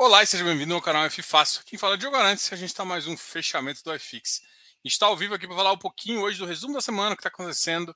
[0.00, 1.60] Olá e seja bem-vindo ao canal F Fácil.
[1.64, 4.44] Quem fala é Diogo Arantes, a gente está mais um fechamento do iFix.
[4.84, 7.20] Está ao vivo aqui para falar um pouquinho hoje do resumo da semana, o que
[7.20, 7.92] está acontecendo.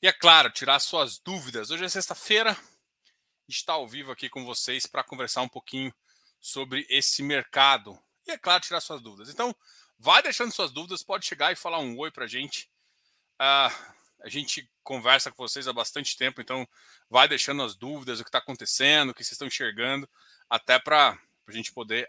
[0.00, 1.72] E é claro, tirar suas dúvidas.
[1.72, 2.56] Hoje é sexta-feira,
[3.48, 5.92] está ao vivo aqui com vocês para conversar um pouquinho
[6.40, 7.98] sobre esse mercado.
[8.24, 9.28] E é claro, tirar suas dúvidas.
[9.28, 9.52] Então,
[9.98, 12.70] vai deixando suas dúvidas, pode chegar e falar um oi para a gente.
[13.34, 16.68] Uh, a gente conversa com vocês há bastante tempo, então
[17.10, 20.08] vai deixando as dúvidas, o que está acontecendo, o que vocês estão enxergando
[20.48, 22.08] até para a gente poder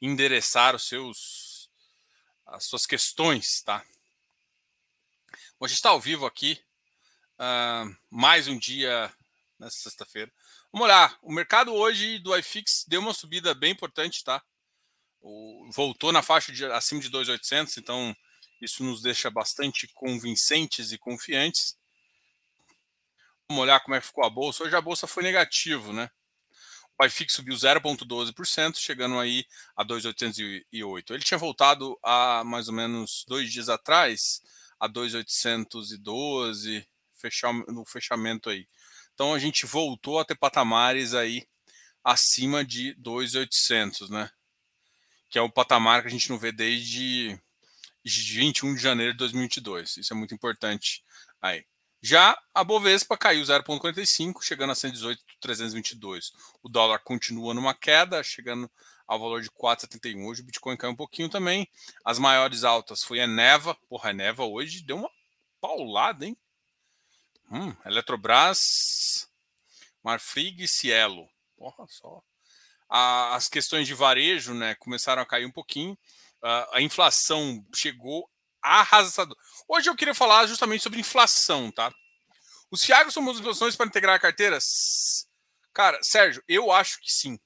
[0.00, 1.70] endereçar os seus,
[2.46, 3.84] as suas questões, tá?
[5.58, 6.60] Bom, a gente está ao vivo aqui,
[7.34, 9.12] uh, mais um dia
[9.58, 10.32] nessa sexta-feira.
[10.72, 14.42] Vamos olhar, o mercado hoje do iFix deu uma subida bem importante, tá?
[15.20, 18.16] O, voltou na faixa de acima de 2.800, então
[18.60, 21.76] isso nos deixa bastante convincentes e confiantes.
[23.48, 24.62] Vamos olhar como é que ficou a bolsa.
[24.62, 26.10] Hoje a bolsa foi negativo, né?
[27.00, 31.14] O IFIX subiu 0,12%, chegando aí a 2,808.
[31.14, 34.42] Ele tinha voltado a mais ou menos dois dias atrás,
[34.80, 38.66] a 2,812, fechar, no fechamento aí.
[39.14, 41.46] Então a gente voltou a ter patamares aí
[42.02, 44.30] acima de 2,800, né?
[45.30, 47.38] Que é o patamar que a gente não vê desde
[48.04, 49.98] 21 de janeiro de 2022.
[49.98, 51.04] Isso é muito importante
[51.40, 51.64] aí.
[52.00, 56.32] Já a Bovespa caiu 0,45, chegando a 118,322.
[56.62, 58.70] O dólar continua numa queda, chegando
[59.06, 60.26] ao valor de 4,71.
[60.26, 61.68] Hoje o Bitcoin caiu um pouquinho também.
[62.04, 63.74] As maiores altas foi a Neva.
[63.88, 65.10] Porra, a Neva hoje deu uma
[65.60, 66.36] paulada, hein?
[67.50, 69.28] Hum, Eletrobras,
[70.02, 71.28] Marfrig e Cielo.
[71.56, 72.22] Porra, só.
[72.88, 75.98] as questões de varejo né, começaram a cair um pouquinho.
[76.72, 78.30] a inflação chegou
[78.62, 79.36] arrasador.
[79.68, 81.92] Hoje eu queria falar justamente sobre inflação, tá?
[82.70, 84.58] Os FIAGs são boas opções para integrar a carteira?
[85.72, 87.38] Cara, Sérgio, eu acho que sim.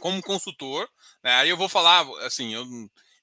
[0.00, 0.88] Como consultor,
[1.22, 2.66] né, aí eu vou falar, assim, eu,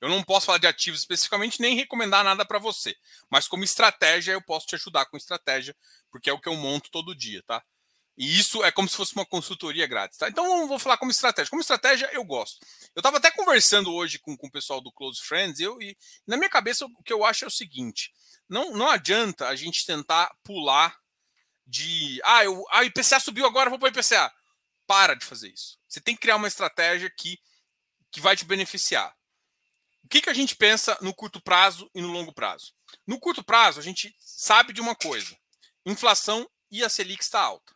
[0.01, 2.95] eu não posso falar de ativos especificamente, nem recomendar nada para você.
[3.29, 5.75] Mas como estratégia, eu posso te ajudar com estratégia,
[6.11, 7.63] porque é o que eu monto todo dia, tá?
[8.15, 10.29] E isso é como se fosse uma consultoria grátis, tá?
[10.29, 11.49] Então vou falar como estratégia.
[11.49, 12.63] Como estratégia, eu gosto.
[12.95, 15.97] Eu estava até conversando hoje com, com o pessoal do Close Friends, eu, e
[16.27, 18.13] na minha cabeça o que eu acho é o seguinte:
[18.47, 20.95] não, não adianta a gente tentar pular
[21.65, 24.31] de ah, eu, ah, IPCA subiu agora, vou para o IPCA.
[24.85, 25.79] Para de fazer isso.
[25.87, 27.39] Você tem que criar uma estratégia que,
[28.11, 29.15] que vai te beneficiar.
[30.03, 32.73] O que, que a gente pensa no curto prazo e no longo prazo?
[33.07, 35.35] No curto prazo, a gente sabe de uma coisa:
[35.85, 37.73] inflação e a Selic está alta.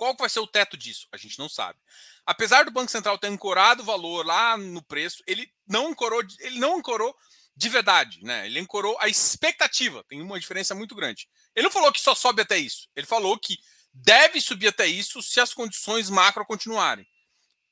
[0.00, 1.06] Qual vai ser o teto disso?
[1.12, 1.78] A gente não sabe.
[2.24, 6.58] Apesar do Banco Central ter ancorado o valor lá no preço, ele não ancorou, ele
[6.58, 7.14] não ancorou
[7.54, 8.46] de verdade, né?
[8.46, 10.02] Ele ancorou a expectativa.
[10.04, 11.28] Tem uma diferença muito grande.
[11.54, 12.88] Ele não falou que só sobe até isso.
[12.96, 13.58] Ele falou que
[13.92, 17.06] deve subir até isso se as condições macro continuarem.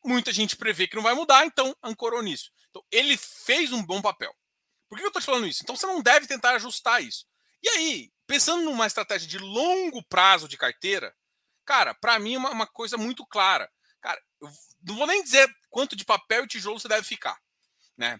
[0.04, 2.50] Muita gente prevê que não vai mudar, então ancorou nisso.
[2.68, 4.36] Então, ele fez um bom papel.
[4.86, 5.62] Por que eu estou te falando isso?
[5.62, 7.24] Então, você não deve tentar ajustar isso.
[7.62, 11.16] E aí, pensando numa estratégia de longo prazo de carteira,
[11.68, 13.70] Cara, para mim é uma, uma, coisa muito clara.
[14.00, 14.50] Cara, eu
[14.86, 17.38] não vou nem dizer quanto de papel e tijolo você deve ficar,
[17.94, 18.18] né?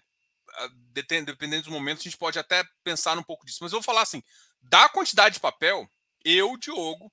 [0.53, 3.57] Ah, dependendo dos momentos, a gente pode até pensar um pouco disso.
[3.63, 4.21] Mas eu vou falar assim:
[4.61, 5.89] da quantidade de papel,
[6.23, 7.11] eu, Diogo,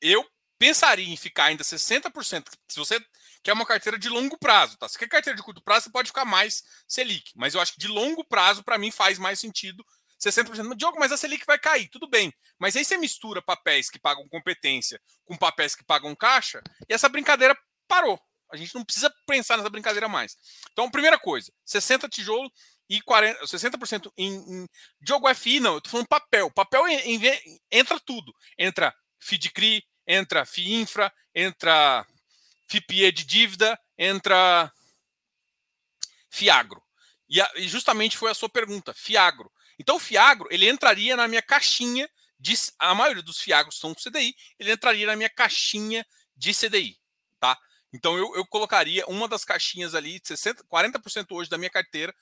[0.00, 0.26] eu
[0.58, 2.48] pensaria em ficar ainda 60%.
[2.68, 2.98] Se você
[3.42, 4.88] quer uma carteira de longo prazo, tá?
[4.88, 7.32] Se quer carteira de curto prazo, você pode ficar mais Selic.
[7.36, 9.84] Mas eu acho que de longo prazo, para mim, faz mais sentido
[10.20, 10.74] 60%.
[10.76, 12.32] Diogo, mas a Selic vai cair, tudo bem.
[12.58, 17.08] Mas aí você mistura papéis que pagam competência com papéis que pagam caixa, e essa
[17.08, 17.56] brincadeira
[17.86, 18.18] parou.
[18.50, 20.36] A gente não precisa pensar nessa brincadeira mais.
[20.72, 22.50] Então, primeira coisa, 60 tijolo
[22.88, 24.68] e 40, 60% em, em
[25.00, 26.50] Diogo FI, não, eu tô falando papel.
[26.52, 28.32] Papel em, em, entra tudo.
[28.56, 32.06] Entra FIDCRI, entra FIINFRA, entra
[32.68, 34.70] FIPE de dívida, entra
[36.30, 36.82] FIAGRO.
[37.28, 39.50] E justamente foi a sua pergunta, FIAGRO.
[39.78, 44.34] Então o Fiagro, ele entraria na minha caixinha de a maioria dos Fiagros são CDI,
[44.58, 46.06] ele entraria na minha caixinha
[46.36, 46.98] de CDI,
[47.40, 47.58] tá?
[47.92, 52.14] Então eu, eu colocaria uma das caixinhas ali, 60, 40% hoje da minha carteira.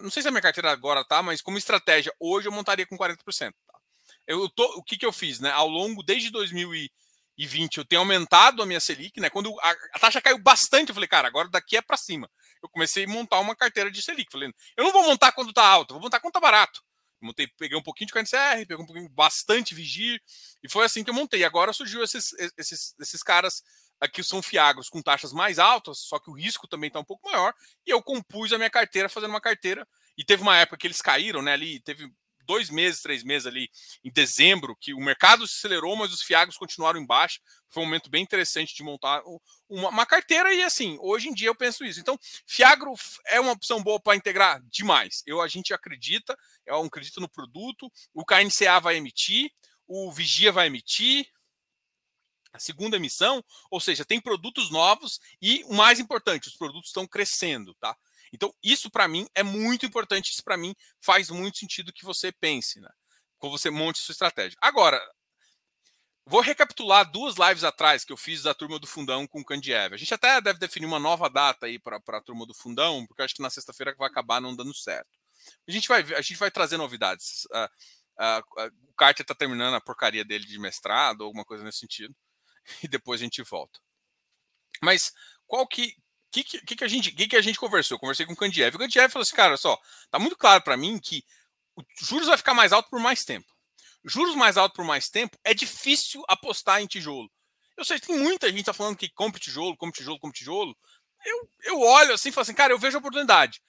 [0.00, 2.96] Não sei se a minha carteira agora tá, mas como estratégia, hoje eu montaria com
[2.96, 3.52] 40%.
[3.66, 3.78] Tá?
[4.26, 5.50] Eu tô, o que, que eu fiz, né?
[5.50, 9.28] Ao longo, desde 2020, eu tenho aumentado a minha Selic, né?
[9.28, 12.30] Quando a, a taxa caiu bastante, eu falei, cara, agora daqui é para cima.
[12.62, 14.30] Eu comecei a montar uma carteira de Selic.
[14.30, 16.82] Falei, eu não vou montar quando tá alto, vou montar quando tá barato.
[17.20, 20.20] Montei, peguei um pouquinho de CR, peguei um pouquinho, bastante Vigir,
[20.62, 21.44] e foi assim que eu montei.
[21.44, 23.62] Agora surgiu esses, esses, esses caras
[24.00, 27.28] aqui são fiagros com taxas mais altas, só que o risco também está um pouco
[27.30, 27.52] maior,
[27.86, 29.86] e eu compus a minha carteira fazendo uma carteira,
[30.16, 32.08] e teve uma época que eles caíram, né, ali, teve
[32.48, 33.70] dois meses, três meses ali
[34.02, 37.40] em dezembro, que o mercado se acelerou, mas os fiagros continuaram embaixo.
[37.68, 39.22] Foi um momento bem interessante de montar
[39.68, 42.00] uma, uma carteira e assim, hoje em dia eu penso isso.
[42.00, 42.94] Então, fiagro
[43.26, 45.22] é uma opção boa para integrar demais.
[45.26, 46.34] Eu a gente acredita,
[46.70, 49.52] um acredito no produto, o KNCA vai emitir,
[49.86, 51.28] o Vigia vai emitir,
[52.50, 57.06] a segunda emissão, ou seja, tem produtos novos e o mais importante, os produtos estão
[57.06, 57.94] crescendo, tá?
[58.32, 62.32] Então, isso para mim é muito importante, isso para mim faz muito sentido que você
[62.32, 62.90] pense, né?
[63.38, 64.56] Quando você monte sua estratégia.
[64.60, 65.00] Agora,
[66.26, 69.94] vou recapitular duas lives atrás que eu fiz da turma do Fundão com o Candiev.
[69.94, 73.22] A gente até deve definir uma nova data aí para a turma do Fundão, porque
[73.22, 75.08] eu acho que na sexta-feira vai acabar não dando certo.
[75.66, 77.46] A gente vai, a gente vai trazer novidades.
[77.46, 81.78] Uh, uh, uh, o Carter está terminando a porcaria dele de mestrado, alguma coisa nesse
[81.78, 82.14] sentido,
[82.82, 83.80] e depois a gente volta.
[84.82, 85.12] Mas
[85.46, 85.94] qual que,
[86.30, 87.96] que, que, que, a gente, que, que a gente conversou?
[87.96, 88.76] Eu conversei com o Candiev.
[88.76, 89.78] O Candiev falou assim, cara, só,
[90.10, 91.24] tá muito claro para mim que
[91.76, 93.46] o juros vai ficar mais alto por mais tempo.
[94.04, 97.30] Juros mais alto por mais tempo é difícil apostar em tijolo.
[97.76, 100.76] Eu sei, tem muita gente tá falando que compre tijolo, compre tijolo, compre tijolo.
[101.24, 103.62] Eu, eu olho assim e falo assim, cara, eu vejo a oportunidade.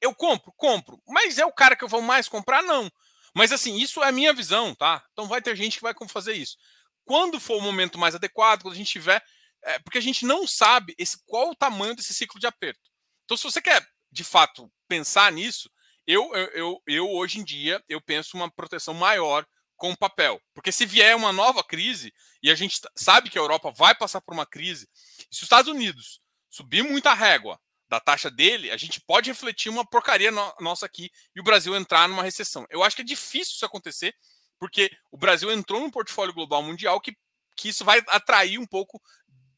[0.00, 1.00] Eu compro, compro.
[1.06, 2.62] Mas é o cara que eu vou mais comprar?
[2.62, 2.90] Não.
[3.34, 5.04] Mas assim, isso é a minha visão, tá?
[5.12, 6.56] Então vai ter gente que vai fazer isso.
[7.04, 9.22] Quando for o momento mais adequado, quando a gente tiver
[9.64, 12.90] é, porque a gente não sabe esse, qual o tamanho desse ciclo de aperto.
[13.24, 15.70] Então, se você quer, de fato, pensar nisso,
[16.06, 19.46] eu, eu, eu, eu hoje em dia eu penso uma proteção maior
[19.76, 20.40] com o papel.
[20.54, 22.12] Porque se vier uma nova crise,
[22.42, 24.88] e a gente sabe que a Europa vai passar por uma crise,
[25.30, 26.20] se os Estados Unidos
[26.50, 31.10] subir muita régua da taxa dele, a gente pode refletir uma porcaria no, nossa aqui
[31.34, 32.66] e o Brasil entrar numa recessão.
[32.70, 34.14] Eu acho que é difícil isso acontecer,
[34.58, 37.16] porque o Brasil entrou num portfólio global mundial que,
[37.56, 39.02] que isso vai atrair um pouco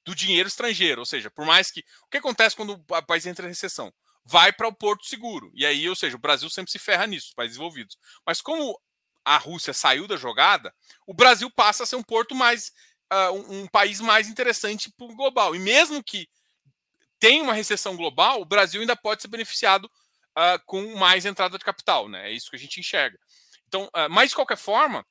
[0.06, 1.02] do dinheiro estrangeiro.
[1.02, 1.80] Ou seja, por mais que.
[2.04, 3.92] O que acontece quando o país entra em recessão?
[4.24, 5.50] Vai para o porto seguro.
[5.54, 7.98] E aí, ou seja, o Brasil sempre se ferra nisso, países desenvolvidos.
[8.24, 8.80] Mas como
[9.24, 10.72] a Rússia saiu da jogada,
[11.06, 12.72] o Brasil passa a ser um porto mais.
[13.12, 15.54] Uh, um, um, país mais interessante para o global.
[15.54, 16.28] E mesmo que
[17.20, 21.64] tenha uma recessão global, o Brasil ainda pode ser beneficiado uh, com mais entrada de
[21.64, 22.08] capital.
[22.08, 22.30] Né?
[22.30, 23.16] É isso que a gente enxerga.
[23.68, 25.06] Então, uh, mas de qualquer forma,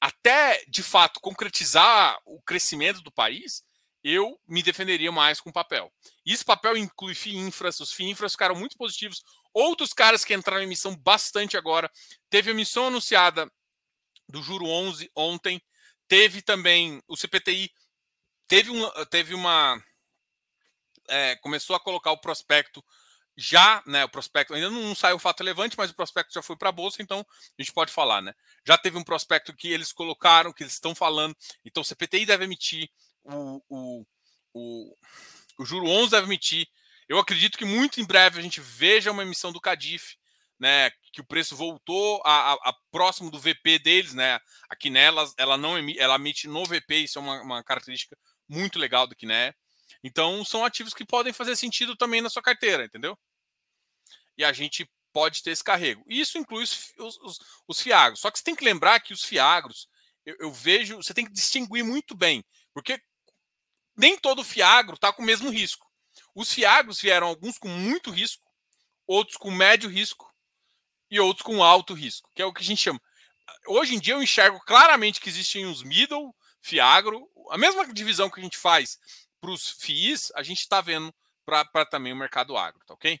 [0.00, 3.64] até de fato concretizar o crescimento do país,
[4.04, 5.92] eu me defenderia mais com papel.
[6.26, 9.22] E esse papel inclui FIINFRAS, os FIINFRAS ficaram muito positivos.
[9.52, 11.90] Outros caras que entraram em emissão bastante agora.
[12.28, 13.50] Teve a emissão anunciada
[14.28, 15.62] do Juro 11 ontem.
[16.08, 17.70] Teve também o CPTI.
[18.48, 19.82] Teve, um, teve uma.
[21.08, 22.84] É, começou a colocar o prospecto
[23.36, 24.04] já, né?
[24.04, 26.72] O prospecto ainda não saiu o fato relevante, mas o prospecto já foi para a
[26.72, 27.24] bolsa, então
[27.58, 28.34] a gente pode falar, né?
[28.66, 31.34] Já teve um prospecto que eles colocaram, que eles estão falando.
[31.64, 32.90] Então o CPTI deve emitir,
[33.24, 34.06] o, o,
[34.54, 34.96] o,
[35.58, 36.66] o juro 11 deve emitir.
[37.08, 40.16] Eu acredito que muito em breve a gente veja uma emissão do Cadif,
[40.58, 44.38] né, que o preço voltou a, a, a, próximo do VP deles, né?
[44.70, 48.16] A Quiné, ela não emite, ela emite no VP, isso é uma, uma característica
[48.48, 49.54] muito legal do Quiné.
[50.04, 53.18] Então são ativos que podem fazer sentido também na sua carteira, entendeu?
[54.38, 56.04] E a gente pode ter esse carrego.
[56.08, 57.38] Isso inclui os, os,
[57.68, 58.20] os fiagros.
[58.20, 59.88] Só que você tem que lembrar que os fiagros,
[60.24, 63.00] eu, eu vejo, você tem que distinguir muito bem, porque
[63.96, 65.86] nem todo fiagro está com o mesmo risco.
[66.34, 68.44] Os fiagros vieram alguns com muito risco,
[69.06, 70.32] outros com médio risco
[71.10, 73.00] e outros com alto risco, que é o que a gente chama.
[73.66, 78.40] Hoje em dia eu enxergo claramente que existem os middle, fiagro, a mesma divisão que
[78.40, 78.98] a gente faz
[79.40, 81.12] para os FIIs, a gente está vendo
[81.44, 83.20] para também o mercado agro, tá ok?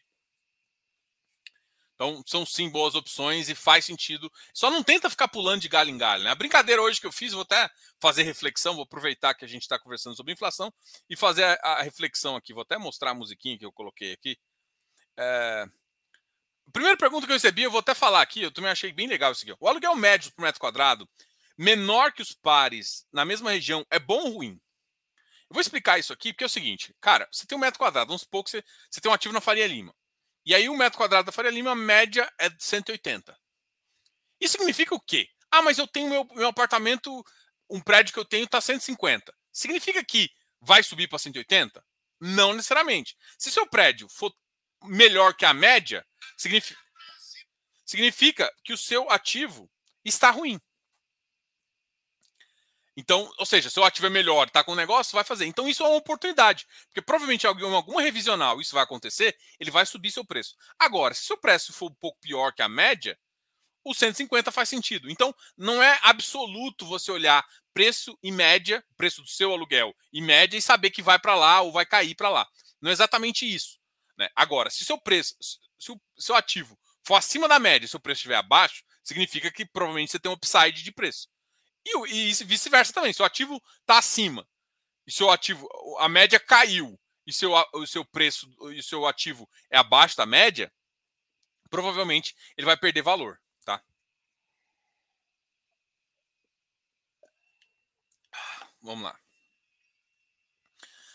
[1.94, 4.30] Então, são sim boas opções e faz sentido.
[4.52, 6.24] Só não tenta ficar pulando de galho em galho.
[6.24, 6.30] Né?
[6.30, 7.70] A brincadeira hoje que eu fiz, vou até
[8.00, 10.72] fazer reflexão, vou aproveitar que a gente está conversando sobre inflação
[11.08, 12.52] e fazer a, a, reflexão aqui.
[12.52, 14.36] Vou até mostrar a musiquinha que eu coloquei aqui.
[15.16, 15.66] É...
[16.72, 19.32] Primeira pergunta que eu recebi, eu vou até falar aqui, eu também achei bem legal
[19.32, 19.54] isso aqui.
[19.60, 21.08] O aluguel médio por metro quadrado,
[21.56, 24.60] menor que os pares na mesma região, é bom ou ruim?
[25.50, 28.08] Eu vou explicar isso aqui, porque é o seguinte, cara, você tem um metro quadrado,
[28.08, 29.94] vamos supor que você, você tem um ativo na Faria Lima.
[30.44, 33.36] E aí, um metro quadrado da Faria Lima, a média é de 180.
[34.40, 35.28] Isso significa o quê?
[35.50, 37.24] Ah, mas eu tenho meu, meu apartamento,
[37.70, 39.32] um prédio que eu tenho está 150.
[39.52, 40.30] Significa que
[40.60, 41.84] vai subir para 180?
[42.20, 43.16] Não necessariamente.
[43.38, 44.32] Se seu prédio for
[44.84, 46.04] melhor que a média,
[46.36, 46.80] significa,
[47.84, 49.70] significa que o seu ativo
[50.04, 50.60] está ruim.
[52.96, 55.46] Então, ou seja, se o ativo é melhor, está com o negócio, vai fazer.
[55.46, 56.66] Então, isso é uma oportunidade.
[56.86, 60.54] Porque provavelmente em alguma revisional isso vai acontecer, ele vai subir seu preço.
[60.78, 63.18] Agora, se seu preço for um pouco pior que a média,
[63.84, 65.10] o 150 faz sentido.
[65.10, 70.56] Então, não é absoluto você olhar preço e média, preço do seu aluguel e média,
[70.56, 72.46] e saber que vai para lá ou vai cair para lá.
[72.80, 73.78] Não é exatamente isso.
[74.18, 74.28] Né?
[74.36, 75.34] Agora, se seu preço,
[75.78, 79.64] se o seu ativo for acima da média e seu preço estiver abaixo, significa que
[79.64, 81.28] provavelmente você tem um upside de preço.
[81.84, 83.12] E, e vice-versa também.
[83.12, 84.46] Se o ativo está acima
[85.06, 89.78] e seu ativo, a média caiu e seu, o seu preço e seu ativo é
[89.78, 90.72] abaixo da média,
[91.70, 93.82] provavelmente ele vai perder valor, tá?
[98.80, 99.18] Vamos lá.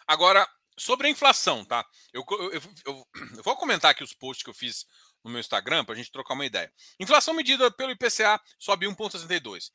[0.06, 1.86] Agora, sobre a inflação, tá?
[2.14, 4.86] Eu, eu, eu, eu vou comentar aqui os posts que eu fiz
[5.24, 6.72] no meu Instagram para a gente trocar uma ideia.
[7.00, 9.72] Inflação medida pelo IPCA sobe 1,62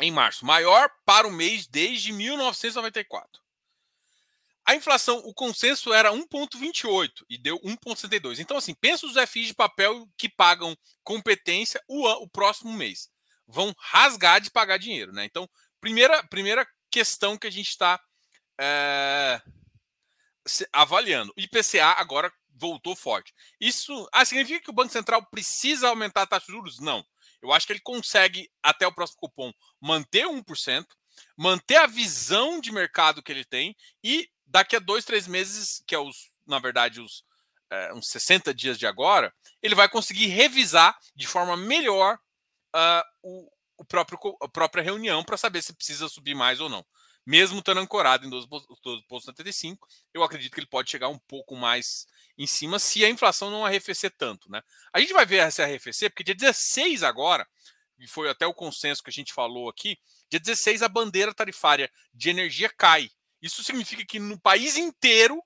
[0.00, 3.40] em março, maior para o mês desde 1994.
[4.64, 8.38] A inflação, o consenso era 1,28 e deu 1,62.
[8.38, 13.08] Então, assim, pensa os FIs de papel que pagam competência o, o próximo mês.
[13.46, 15.24] Vão rasgar de pagar dinheiro, né?
[15.24, 15.48] Então,
[15.80, 18.00] primeira, primeira questão que a gente está
[18.60, 19.42] é,
[20.72, 21.32] avaliando.
[21.36, 23.34] O IPCA agora voltou forte.
[23.60, 26.78] Isso ah, significa que o Banco Central precisa aumentar a taxa de juros?
[26.78, 27.04] Não.
[27.42, 30.86] Eu acho que ele consegue, até o próximo cupom, manter 1%,
[31.36, 35.94] manter a visão de mercado que ele tem e daqui a dois, três meses, que
[35.94, 37.24] é os, na verdade, os
[37.70, 39.32] é, uns 60 dias de agora,
[39.62, 42.18] ele vai conseguir revisar de forma melhor
[42.74, 46.84] uh, o, o próprio, a própria reunião para saber se precisa subir mais ou não.
[47.24, 49.78] Mesmo estando ancorado em 12,75,
[50.12, 52.06] eu acredito que ele pode chegar um pouco mais
[52.36, 54.50] em cima se a inflação não arrefecer tanto.
[54.50, 54.62] Né?
[54.92, 57.46] A gente vai ver se arrefecer, porque dia 16 agora,
[57.98, 59.98] e foi até o consenso que a gente falou aqui,
[60.30, 63.10] dia 16 a bandeira tarifária de energia cai.
[63.42, 65.42] Isso significa que no país inteiro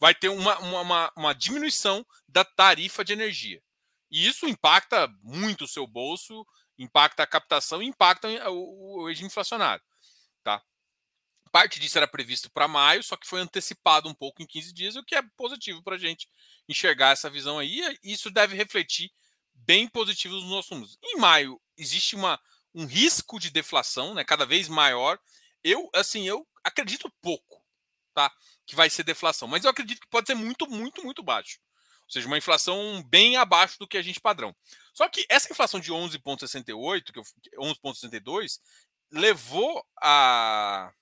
[0.00, 3.62] vai ter uma, uma, uma diminuição da tarifa de energia.
[4.10, 6.44] E isso impacta muito o seu bolso,
[6.76, 9.84] impacta a captação, impacta o, o eixo inflacionário.
[10.42, 10.62] Tá?
[11.52, 14.96] Parte disso era previsto para maio, só que foi antecipado um pouco em 15 dias,
[14.96, 16.28] o que é positivo para a gente
[16.68, 17.80] enxergar essa visão aí.
[18.02, 19.10] E isso deve refletir
[19.52, 20.98] bem positivo nos nossos números.
[21.02, 22.40] Em maio, existe uma,
[22.74, 25.18] um risco de deflação né, cada vez maior.
[25.62, 27.60] Eu, assim, eu acredito pouco
[28.14, 28.32] tá,
[28.66, 31.58] que vai ser deflação, mas eu acredito que pode ser muito, muito, muito baixo.
[32.04, 34.54] Ou seja, uma inflação bem abaixo do que a gente padrão.
[34.92, 37.20] Só que essa inflação de 11,68, que
[37.56, 38.58] 11,62,
[39.12, 40.92] levou a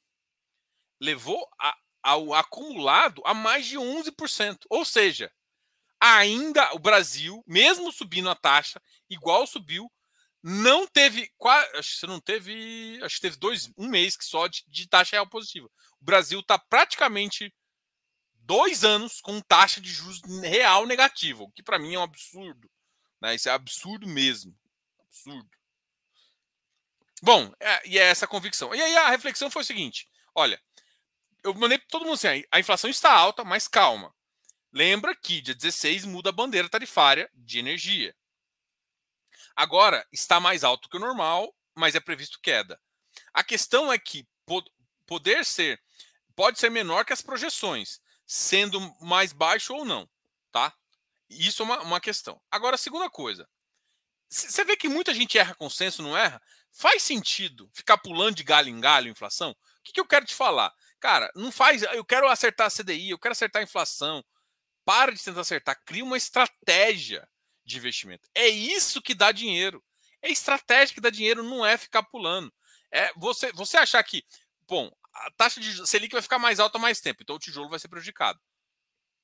[1.01, 4.59] levou a, ao acumulado a mais de 11%.
[4.69, 5.33] Ou seja,
[6.01, 9.91] ainda o Brasil, mesmo subindo a taxa, igual subiu,
[10.43, 11.31] não teve.
[11.75, 13.01] Acho que não teve.
[13.03, 15.69] Acho que teve dois, um mês que só de, de taxa real positiva.
[16.01, 17.53] O Brasil está praticamente
[18.35, 22.71] dois anos com taxa de juros real negativa, o que para mim é um absurdo.
[23.21, 23.35] Né?
[23.35, 24.57] Isso é absurdo mesmo.
[25.01, 25.51] Absurdo.
[27.21, 28.75] Bom, é, e é essa a convicção.
[28.75, 30.63] E aí a reflexão foi o seguinte: olha,
[31.43, 34.15] eu mandei para todo mundo assim, a inflação está alta, mas calma.
[34.73, 38.15] Lembra que dia 16 muda a bandeira tarifária de energia.
[39.57, 42.81] Agora está mais alto que o normal, mas é previsto queda.
[43.33, 44.27] A questão é que
[45.07, 45.83] poder ser
[46.37, 50.09] pode ser menor que as projeções, sendo mais baixo ou não,
[50.53, 50.73] tá?
[51.29, 52.41] Isso é uma, uma questão.
[52.51, 53.49] Agora, a segunda coisa,
[54.29, 56.41] você vê que muita gente erra consenso, não erra?
[56.71, 59.51] Faz sentido ficar pulando de galho em galho a inflação?
[59.51, 60.73] O que, que eu quero te falar?
[61.01, 61.83] Cara, não faz.
[61.83, 64.25] Eu quero acertar a CDI, eu quero acertar a inflação.
[64.85, 65.81] Para de tentar acertar.
[65.85, 67.29] Cria uma estratégia
[67.65, 68.29] de investimento.
[68.35, 69.85] É isso que dá dinheiro.
[70.23, 72.53] É estratégia que dá dinheiro, não é ficar pulando.
[72.91, 74.25] É você, você achar que,
[74.67, 77.79] bom, a taxa de Selic vai ficar mais alta mais tempo, então o tijolo vai
[77.79, 78.41] ser prejudicado.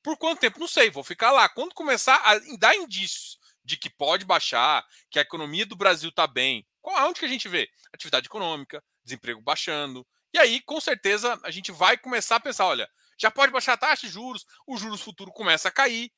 [0.03, 0.61] Por quanto tempo?
[0.61, 1.49] Não sei, vou ficar lá.
[1.49, 6.27] Quando começar a dar indícios de que pode baixar, que a economia do Brasil está
[6.27, 7.71] bem, aonde que a gente vê?
[7.93, 12.91] Atividade econômica, desemprego baixando, e aí, com certeza, a gente vai começar a pensar: olha,
[13.17, 16.13] já pode baixar a taxa de juros, o juros futuro começa a cair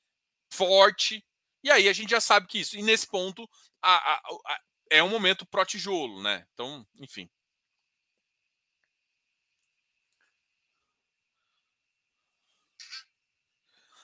[0.51, 1.23] forte,
[1.63, 2.77] e aí a gente já sabe que isso.
[2.79, 3.47] E nesse ponto,
[3.83, 4.15] a, a,
[4.47, 6.47] a, é um momento pró-tijolo, né?
[6.55, 7.29] Então, enfim.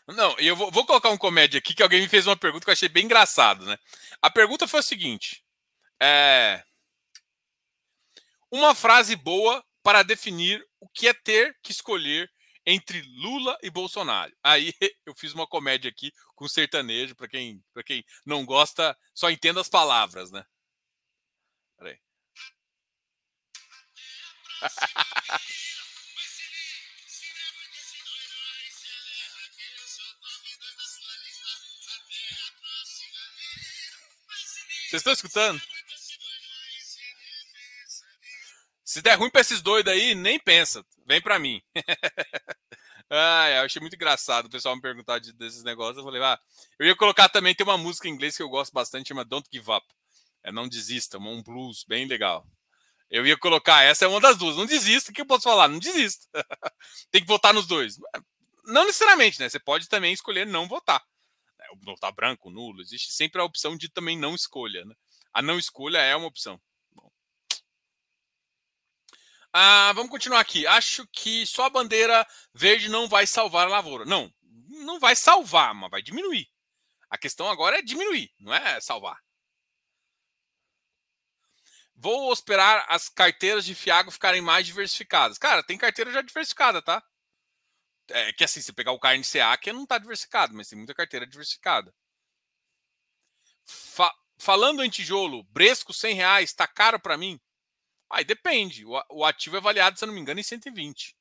[0.09, 2.71] Não, eu vou, vou, colocar um comédia aqui que alguém me fez uma pergunta que
[2.71, 3.79] eu achei bem engraçado, né?
[4.21, 5.43] A pergunta foi a seguinte:
[6.03, 6.63] é,
[8.51, 12.31] uma frase boa para definir o que é ter que escolher
[12.65, 14.33] entre Lula e Bolsonaro.
[14.43, 14.73] Aí
[15.07, 19.69] eu fiz uma comédia aqui com sertanejo, para quem, quem não gosta, só entenda as
[19.69, 20.45] palavras, né?
[21.77, 21.99] Peraí.
[34.89, 35.72] Vocês estão escutando?
[38.93, 40.85] Se der ruim para esses doidos aí, nem pensa.
[41.07, 41.63] Vem para mim.
[43.15, 45.99] Ah, eu achei muito engraçado o pessoal me perguntar de, desses negócios.
[45.99, 46.41] Eu falei, ah,
[46.79, 49.47] eu ia colocar também, tem uma música em inglês que eu gosto bastante, chama Don't
[49.53, 49.87] Give Up.
[50.43, 52.47] É Não Desista, um blues bem legal.
[53.11, 54.57] Eu ia colocar, essa é uma das duas.
[54.57, 55.69] Não desista, o que eu posso falar?
[55.69, 56.27] Não desista.
[57.13, 57.99] tem que votar nos dois.
[58.65, 59.47] Não necessariamente, né?
[59.51, 61.05] Você pode também escolher não votar.
[61.61, 62.81] É, votar branco, nulo.
[62.81, 64.95] Existe sempre a opção de também não escolha, né?
[65.35, 66.59] A não escolha é uma opção.
[69.53, 70.67] Ah, vamos continuar aqui.
[70.67, 74.05] Acho que só a bandeira verde não vai salvar a lavoura.
[74.05, 74.33] Não,
[74.69, 76.49] não vai salvar, mas vai diminuir.
[77.11, 79.19] A questão agora é diminuir, não é salvar.
[81.95, 85.39] Vou esperar as carteiras de Fiago ficarem mais diversificadas.
[85.39, 87.03] Cara, tem carteira já diversificada, tá?
[88.09, 91.27] É que assim, se pegar o KNCA, que não está diversificado, mas tem muita carteira
[91.27, 91.95] diversificada.
[93.65, 97.41] Fa falando em tijolo, Bresco 100 reais, está caro para mim?
[98.13, 98.85] Aí depende.
[98.85, 100.95] O, ativo é avaliado, se eu não me engano, em 120.
[100.95, 101.17] Deixa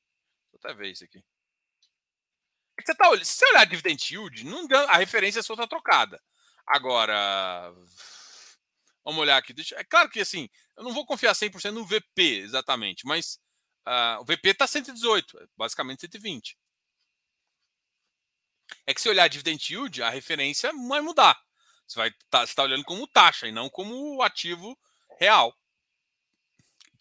[0.52, 1.24] eu até ver isso aqui.
[2.78, 6.22] É você tá, se você olhar dividend yield, não, a referência só está trocada.
[6.66, 7.72] Agora,
[9.02, 9.54] vamos olhar aqui.
[9.54, 13.40] Deixa, é claro que assim, eu não vou confiar 100% no VP exatamente, mas
[13.86, 16.58] uh, o VP está 118, é basicamente 120.
[18.86, 21.40] É que se olhar dividend yield, a referência vai mudar.
[21.86, 24.78] Você vai tá, tá olhando como taxa e não como ativo
[25.18, 25.56] real.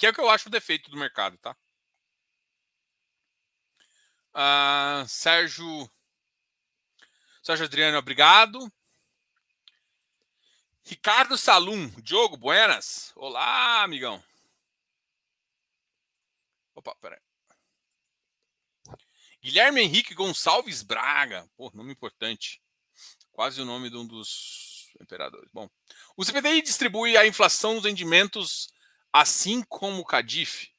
[0.01, 1.55] Que é o que eu acho o defeito do mercado, tá?
[4.33, 5.87] Uh, Sérgio.
[7.43, 8.73] Sérgio Adriano, obrigado.
[10.83, 13.11] Ricardo Salum, Diogo, buenas.
[13.15, 14.23] Olá, amigão.
[16.73, 17.21] Opa, peraí.
[19.39, 21.47] Guilherme Henrique Gonçalves Braga.
[21.55, 22.59] Pô, nome importante.
[23.31, 25.51] Quase o nome de um dos imperadores.
[25.53, 25.69] Bom,
[26.17, 28.73] o CPDI distribui a inflação dos rendimentos
[29.11, 30.69] assim como o Cadif?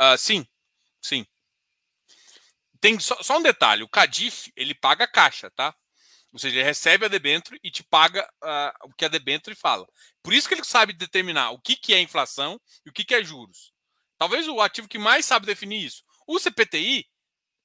[0.00, 0.46] Uh, sim,
[1.02, 1.26] sim.
[2.80, 5.74] Tem só, só, um detalhe: o Cadif ele paga caixa, tá?
[6.32, 9.88] Ou seja, ele recebe a debênture e te paga uh, o que a debênture fala.
[10.22, 13.14] Por isso que ele sabe determinar o que, que é inflação e o que, que
[13.14, 13.72] é juros.
[14.18, 16.04] Talvez o ativo que mais sabe definir isso.
[16.26, 17.08] O CPTI,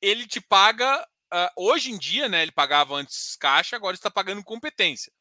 [0.01, 2.41] ele te paga, uh, hoje em dia, né?
[2.41, 5.11] Ele pagava antes caixa, agora está pagando competência.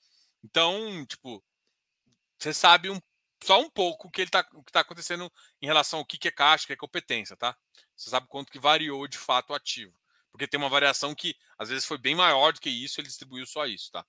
[0.45, 1.43] Então, tipo,
[2.39, 3.01] você sabe um
[3.43, 6.67] só um pouco o que está tá acontecendo em relação ao que, é caixa, o
[6.67, 7.57] que é competência, tá?
[7.97, 9.95] Você sabe quanto que variou de fato o ativo.
[10.31, 13.47] Porque tem uma variação que às vezes foi bem maior do que isso, ele distribuiu
[13.47, 14.05] só isso, tá?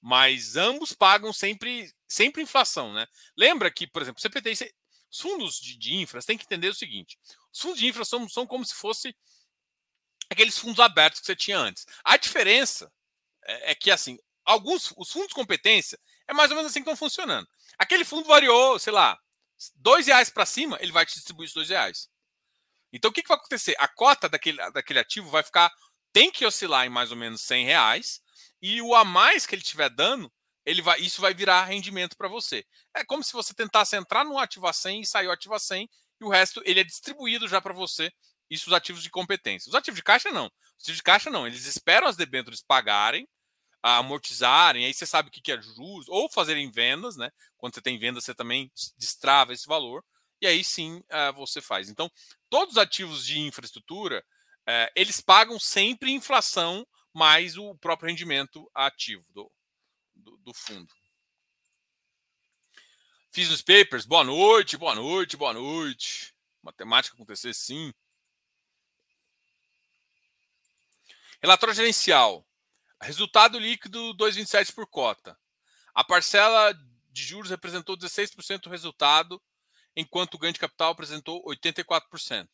[0.00, 3.06] Mas ambos pagam sempre, sempre inflação, né?
[3.36, 4.74] Lembra que, por exemplo, CPT,
[5.10, 7.18] os fundos de, de infras tem que entender o seguinte:
[7.52, 9.16] os fundos de infra são, são como se fosse
[10.28, 11.86] aqueles fundos abertos que você tinha antes.
[12.04, 12.92] A diferença
[13.44, 16.90] é, é que, assim, alguns, os fundos de competência é mais ou menos assim que
[16.90, 17.48] estão funcionando.
[17.78, 19.18] Aquele fundo variou, sei lá,
[19.76, 22.08] dois reais para cima, ele vai te distribuir os dois reais.
[22.92, 23.74] Então, o que, que vai acontecer?
[23.78, 25.72] A cota daquele, daquele ativo vai ficar,
[26.12, 28.20] tem que oscilar em mais ou menos 100 reais,
[28.62, 30.32] e o a mais que ele estiver dando,
[30.64, 32.64] ele vai, isso vai virar rendimento para você.
[32.94, 35.58] É como se você tentasse entrar no ativo a 100 e sair o ativo a
[35.58, 35.88] 100,
[36.20, 38.12] e o resto ele é distribuído já para você,
[38.48, 39.68] isso os ativos de competência.
[39.68, 40.46] Os ativos de caixa não.
[40.46, 43.28] Os ativos de caixa não, eles esperam as debêntures pagarem,
[43.84, 47.30] amortizarem, aí você sabe o que é juros, ou fazerem vendas, né?
[47.58, 50.02] Quando você tem venda, você também destrava esse valor,
[50.40, 51.90] e aí sim uh, você faz.
[51.90, 52.10] Então,
[52.48, 54.24] todos os ativos de infraestrutura,
[54.62, 59.52] uh, eles pagam sempre inflação mais o próprio rendimento ativo do,
[60.14, 60.92] do, do fundo.
[63.30, 66.34] Fiz os papers, boa noite, boa noite, boa noite.
[66.62, 67.92] Matemática acontecer sim.
[71.42, 72.43] Relatório gerencial.
[73.04, 75.38] Resultado líquido 2,27 por cota.
[75.94, 76.72] A parcela
[77.10, 79.40] de juros representou 16% do resultado,
[79.94, 82.48] enquanto o ganho de capital apresentou 84%.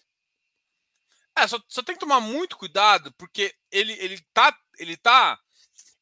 [1.37, 4.57] É, só, só, tem que tomar muito cuidado, porque ele, ele tá.
[4.79, 5.39] Ele tá.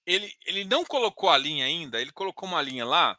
[0.06, 3.18] Ele, ele não colocou a linha ainda, ele colocou uma linha lá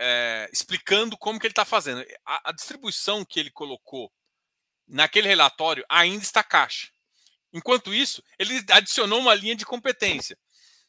[0.00, 2.04] é, explicando como que ele está fazendo.
[2.26, 4.12] A, a distribuição que ele colocou
[4.86, 6.90] naquele relatório ainda está caixa.
[7.52, 10.38] Enquanto isso, ele adicionou uma linha de competência.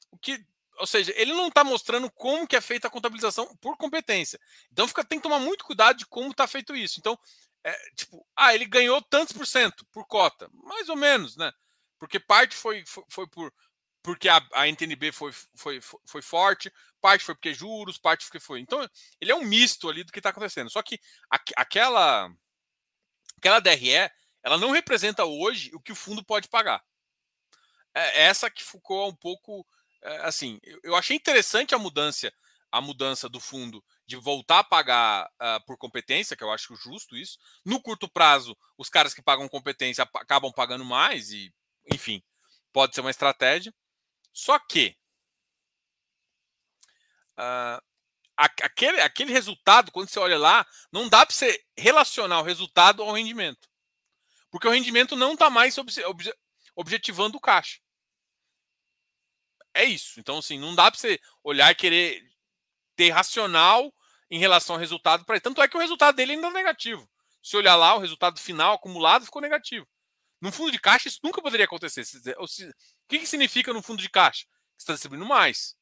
[0.09, 0.45] O que,
[0.77, 4.39] ou seja, ele não está mostrando como que é feita a contabilização por competência.
[4.71, 6.99] Então fica, tem que tomar muito cuidado de como está feito isso.
[6.99, 7.19] Então,
[7.63, 10.49] é, tipo, ah, ele ganhou tantos por cento por cota.
[10.53, 11.51] Mais ou menos, né?
[11.99, 13.53] Porque parte foi, foi, foi por
[14.03, 18.59] porque a, a NTNB foi, foi, foi forte, parte foi porque juros, parte porque foi.
[18.59, 18.85] Então,
[19.19, 20.69] ele é um misto ali do que está acontecendo.
[20.69, 20.99] Só que
[21.31, 22.29] a, aquela,
[23.37, 24.11] aquela DRE
[24.43, 26.83] ela não representa hoje o que o fundo pode pagar.
[27.93, 29.65] É essa que ficou um pouco
[30.03, 30.59] é, assim.
[30.83, 32.31] Eu achei interessante a mudança,
[32.71, 37.15] a mudança do fundo de voltar a pagar uh, por competência, que eu acho justo
[37.15, 37.39] isso.
[37.63, 41.53] No curto prazo, os caras que pagam competência acabam pagando mais e,
[41.91, 42.21] enfim,
[42.73, 43.73] pode ser uma estratégia.
[44.33, 44.97] Só que
[47.37, 47.81] uh,
[48.35, 53.13] aquele, aquele resultado, quando você olha lá, não dá para você relacionar o resultado ao
[53.13, 53.69] rendimento.
[54.53, 56.31] Porque o rendimento não está mais obje, obje,
[56.75, 57.79] objetivando o caixa.
[59.73, 60.19] É isso.
[60.19, 62.23] Então, assim, não dá para você olhar e querer
[62.95, 63.91] ter racional
[64.29, 67.09] em relação ao resultado para Tanto é que o resultado dele ainda é negativo.
[67.41, 69.87] Se olhar lá, o resultado final acumulado ficou negativo.
[70.39, 72.03] No fundo de caixa, isso nunca poderia acontecer.
[72.37, 72.45] O
[73.07, 74.45] que, que significa no fundo de caixa?
[74.77, 75.75] Você está distribuindo mais.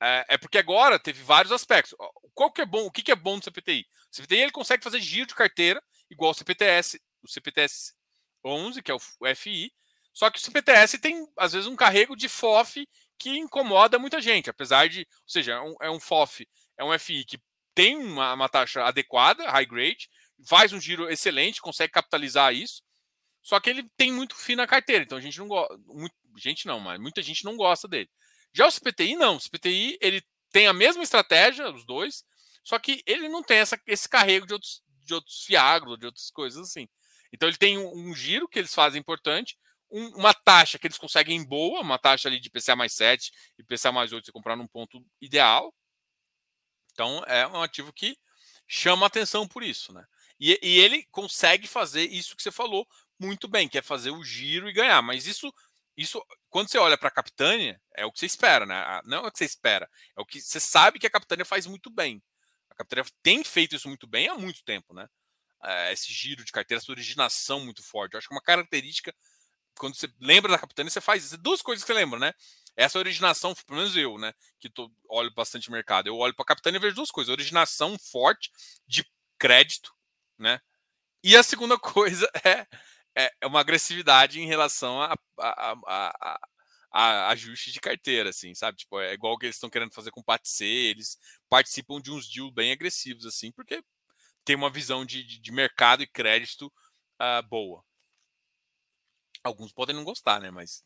[0.00, 1.94] É, é, porque agora teve vários aspectos.
[2.32, 2.86] Qual que é bom?
[2.86, 3.86] O que, que é bom no CPTI?
[4.10, 7.97] O CPTI ele consegue fazer giro de carteira igual o CPTS, o CPTS
[8.48, 9.00] 11, que é o
[9.34, 9.72] FI.
[10.12, 12.86] Só que o CPTS tem às vezes um carrego de FOF
[13.18, 16.96] que incomoda muita gente, apesar de, ou seja, é um, é um FOF, é um
[16.98, 17.38] FI que
[17.74, 20.08] tem uma, uma, taxa adequada, high grade,
[20.46, 22.82] faz um giro excelente, consegue capitalizar isso,
[23.42, 25.76] só que ele tem muito FI na carteira, então a gente não gosta,
[26.36, 28.08] gente não, mas muita gente não gosta dele.
[28.52, 32.24] Já o CPTI não, o CPTI ele tem a mesma estratégia, os dois,
[32.62, 36.68] só que ele não tem essa, esse carrego de outros, de outros de outras coisas
[36.68, 36.88] assim.
[37.32, 39.58] Então ele tem um, um giro que eles fazem importante,
[39.90, 43.64] um, uma taxa que eles conseguem boa, uma taxa ali de PCA mais 7 e
[43.64, 45.74] PCA mais 8 você comprar num ponto ideal.
[46.92, 48.18] Então é um ativo que
[48.66, 50.04] chama atenção por isso, né?
[50.38, 52.86] E, e ele consegue fazer isso que você falou
[53.18, 55.02] muito bem, que é fazer o giro e ganhar.
[55.02, 55.52] Mas isso,
[55.96, 59.00] isso quando você olha para a Capitânia, é o que você espera, né?
[59.04, 61.66] Não é o que você espera, é o que você sabe que a Capitânia faz
[61.66, 62.22] muito bem.
[62.70, 65.08] A Capitânia tem feito isso muito bem há muito tempo, né?
[65.62, 68.14] É, esse giro de carteira, essa originação muito forte.
[68.14, 69.14] Eu acho que é uma característica
[69.78, 71.38] quando você lembra da Capitânia, você faz isso.
[71.38, 72.34] Duas coisas que você lembra, né?
[72.76, 74.34] Essa originação, pelo menos eu, né?
[74.58, 76.08] Que tô, olho bastante mercado.
[76.08, 77.32] Eu olho para a Capitânia e vejo duas coisas.
[77.32, 78.50] Originação forte
[78.86, 79.06] de
[79.38, 79.94] crédito,
[80.36, 80.60] né?
[81.22, 82.66] E a segunda coisa é,
[83.16, 86.40] é, é uma agressividade em relação a, a, a,
[86.92, 88.78] a, ajuste de carteira, assim, sabe?
[88.78, 91.18] Tipo, é igual o que eles estão querendo fazer com o PATC, eles
[91.48, 93.82] participam de uns deals bem agressivos, assim, porque
[94.48, 96.72] tem uma visão de, de, mercado e crédito
[97.20, 97.84] uh, boa.
[99.44, 100.50] Alguns podem não gostar, né?
[100.50, 100.82] Mas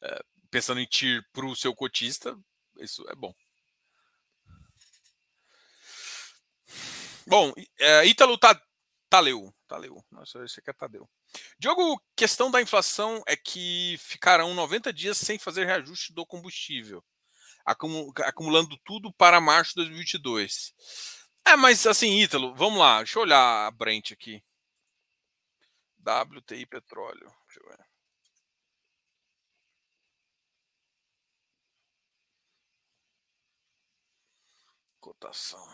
[0.00, 2.38] é, pensando em TIR para o seu cotista,
[2.78, 3.34] isso é bom.
[7.26, 8.62] Bom, é, Ítalo tá,
[9.08, 9.52] Taleu.
[9.66, 10.04] Taleu.
[10.08, 11.10] Nossa, esse aqui é Tadeu.
[11.58, 17.02] Diogo, questão da inflação é que ficarão 90 dias sem fazer reajuste do combustível,
[17.64, 21.19] acumulando tudo para março de 2022.
[21.46, 24.42] É, mas assim, Ítalo, vamos lá, deixa eu olhar a Brent aqui.
[26.04, 27.30] WTI Petróleo.
[27.46, 27.84] Deixa eu ver.
[35.00, 35.66] Cotação.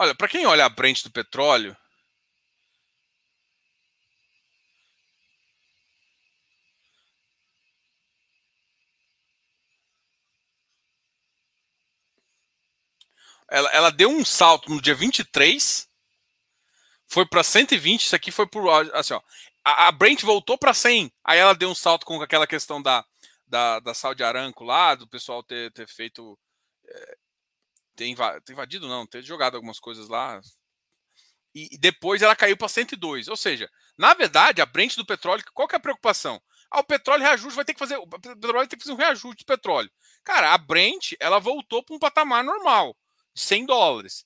[0.00, 1.76] Olha, para quem olha a Brent do petróleo,
[13.50, 15.88] ela, ela deu um salto no dia 23,
[17.08, 19.20] foi para 120, isso aqui foi por assim, ó,
[19.64, 23.04] a, a Brent voltou para 100, aí ela deu um salto com aquela questão da
[23.44, 24.22] da, da Saudi
[24.60, 26.38] lá, do pessoal ter, ter feito
[26.86, 27.17] é,
[27.98, 30.40] ter, invadido, não, ter jogado algumas coisas lá.
[31.54, 33.26] E, e depois ela caiu para 102.
[33.26, 36.40] Ou seja, na verdade, a Brent do petróleo, qual que é a preocupação?
[36.70, 37.96] Ah, o petróleo reajuste vai ter que fazer.
[37.96, 39.90] O petróleo vai ter que fazer um reajuste de petróleo.
[40.22, 42.96] Cara, a Brent ela voltou para um patamar normal,
[43.34, 44.24] de 100 dólares.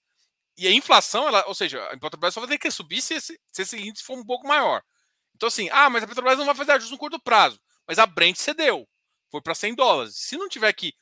[0.57, 3.41] E a inflação, ela, ou seja, a Petrobras só vai ter que subir se esse,
[3.51, 4.83] se esse índice for um pouco maior.
[5.35, 7.59] Então, assim, ah, mas a Petrobras não vai fazer ajuste no curto prazo.
[7.87, 8.87] Mas a Brent cedeu.
[9.31, 10.15] Foi para 100 dólares.
[10.17, 10.93] Se não tiver que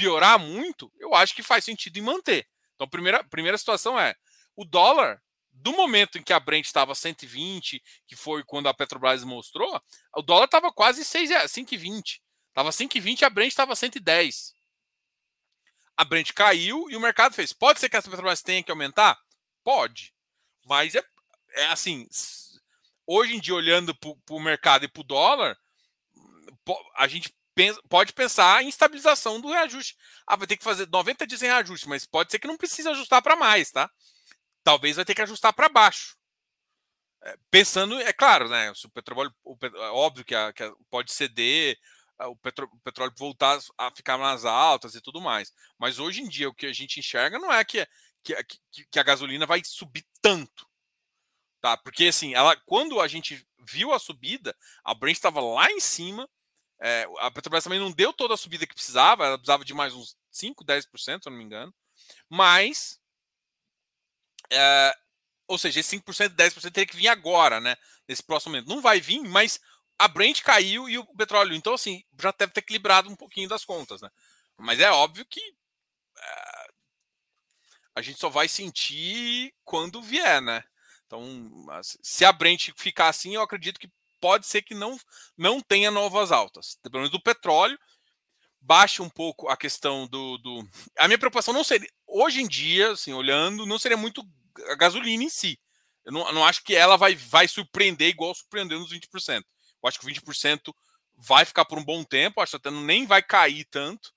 [0.00, 2.48] piorar muito, eu acho que faz sentido em manter.
[2.74, 4.14] Então, a primeira, primeira situação é
[4.56, 9.22] o dólar, do momento em que a Brent estava 120, que foi quando a Petrobras
[9.24, 9.78] mostrou,
[10.16, 12.20] o dólar estava quase 5,20.
[12.48, 14.54] Estava 5,20 e a Brent estava 110.
[15.98, 17.52] A Brent caiu e o mercado fez.
[17.52, 19.18] Pode ser que essa Petrobras tenha que aumentar?
[19.62, 20.14] Pode.
[20.64, 21.04] Mas é,
[21.56, 22.08] é assim.
[23.06, 25.58] hoje em dia, olhando para o mercado e para o dólar,
[26.96, 27.34] a gente
[27.88, 29.96] pode pensar em estabilização do reajuste.
[30.26, 32.88] Ah, vai ter que fazer 90 dias em reajuste, mas pode ser que não precise
[32.88, 33.90] ajustar para mais, tá?
[34.62, 36.16] Talvez vai ter que ajustar para baixo.
[37.22, 38.72] É, pensando, é claro, né?
[38.74, 41.78] Se o petróleo, o, é óbvio que, a, que a, pode ceder,
[42.18, 45.52] o, petro, o, petróleo voltar a ficar nas altas e tudo mais.
[45.78, 47.86] Mas hoje em dia o que a gente enxerga não é que,
[48.22, 48.34] que,
[48.70, 50.68] que, que a gasolina vai subir tanto.
[51.60, 51.76] Tá?
[51.76, 56.28] Porque assim, ela, quando a gente viu a subida, a Brent estava lá em cima.
[56.80, 59.94] É, a Petrobras também não deu toda a subida que precisava, ela precisava de mais
[59.94, 61.74] uns 5, 10%, se eu não me engano.
[62.28, 62.98] Mas.
[64.50, 64.96] É,
[65.46, 67.76] ou seja, esse 5%, 10% teria que vir agora, né?
[68.08, 68.68] Nesse próximo momento.
[68.68, 69.60] Não vai vir, mas
[69.98, 71.54] a Brent caiu e o petróleo.
[71.54, 74.10] Então, assim, já deve ter equilibrado um pouquinho das contas, né?
[74.56, 76.66] Mas é óbvio que é,
[77.94, 80.64] a gente só vai sentir quando vier, né?
[81.06, 81.22] Então,
[81.82, 83.90] se a Brent ficar assim, eu acredito que
[84.20, 84.98] pode ser que não,
[85.36, 86.78] não tenha novas altas.
[86.82, 87.78] Pelo menos do petróleo,
[88.60, 90.68] baixe um pouco a questão do, do.
[90.98, 91.88] A minha preocupação não seria.
[92.06, 94.22] Hoje em dia, assim, olhando, não seria muito
[94.68, 95.58] a gasolina em si.
[96.04, 99.42] Eu não, não acho que ela vai, vai surpreender igual surpreendeu nos 20%.
[99.82, 100.72] Eu acho que o 20%
[101.16, 104.08] vai ficar por um bom tempo, acho que até nem vai cair tanto.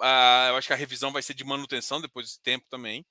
[0.00, 3.04] Uh, eu acho que a revisão vai ser de manutenção depois desse tempo também.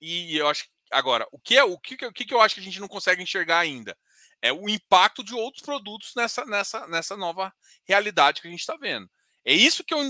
[0.00, 2.60] E eu acho que agora, o que é o que, o que eu acho que
[2.60, 3.96] a gente não consegue enxergar ainda
[4.40, 7.52] é o impacto de outros produtos nessa, nessa, nessa nova
[7.84, 9.08] realidade que a gente está vendo.
[9.44, 10.00] É isso que eu,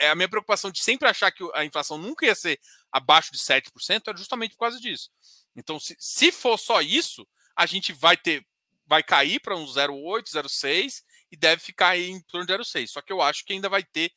[0.00, 2.58] é a minha preocupação de sempre achar que a inflação nunca ia ser
[2.90, 3.70] abaixo de 7%,
[4.06, 5.10] é justamente por causa disso.
[5.54, 8.46] Então, se, se for só isso, a gente vai ter
[8.86, 12.88] vai cair para um 0,8, 0,6 e deve ficar aí em torno de 0,6.
[12.88, 14.10] Só que eu acho que ainda vai ter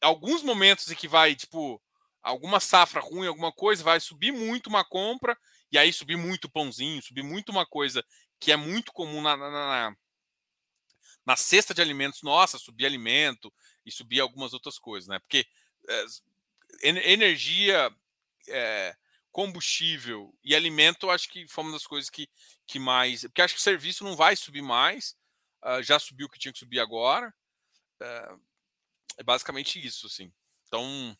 [0.00, 1.80] alguns momentos em que vai, tipo,
[2.20, 5.38] alguma safra ruim, alguma coisa, vai subir muito uma compra,
[5.74, 8.06] e aí subir muito pãozinho, subir muito uma coisa
[8.38, 9.96] que é muito comum na, na, na,
[11.26, 13.52] na cesta de alimentos nossa, subir alimento
[13.84, 15.18] e subir algumas outras coisas, né?
[15.18, 15.44] Porque
[15.88, 16.04] é,
[17.10, 17.92] energia,
[18.46, 18.96] é,
[19.32, 22.28] combustível e alimento, acho que foi uma das coisas que,
[22.68, 23.22] que mais.
[23.22, 25.16] Porque acho que serviço não vai subir mais,
[25.64, 27.34] uh, já subiu o que tinha que subir agora.
[28.00, 28.40] Uh,
[29.18, 30.32] é basicamente isso, assim.
[30.68, 31.18] Então,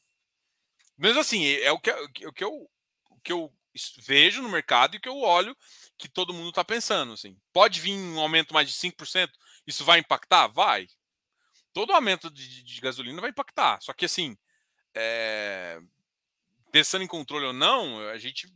[0.97, 2.71] mesmo assim, é o que, o que, eu,
[3.11, 3.53] o que eu
[3.99, 5.57] vejo no mercado e que eu olho
[5.99, 7.13] que todo mundo está pensando.
[7.13, 7.37] Assim.
[7.53, 9.31] Pode vir um aumento mais de 5%?
[9.67, 10.49] Isso vai impactar?
[10.49, 10.89] Vai.
[11.73, 13.81] Todo aumento de, de gasolina vai impactar.
[13.81, 14.37] Só que assim,
[14.95, 15.81] é,
[16.71, 18.49] pensando em controle ou não, a gente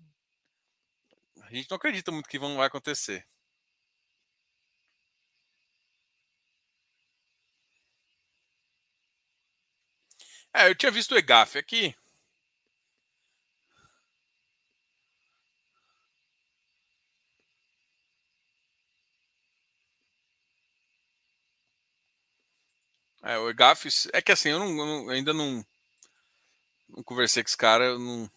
[1.42, 3.26] a gente não acredita muito que vai acontecer.
[10.52, 11.94] É, eu tinha visto o EGAF aqui.
[23.28, 25.64] É, o EGAF, é que assim, eu, não, eu não, ainda não,
[26.88, 28.30] não conversei com esse cara, eu não.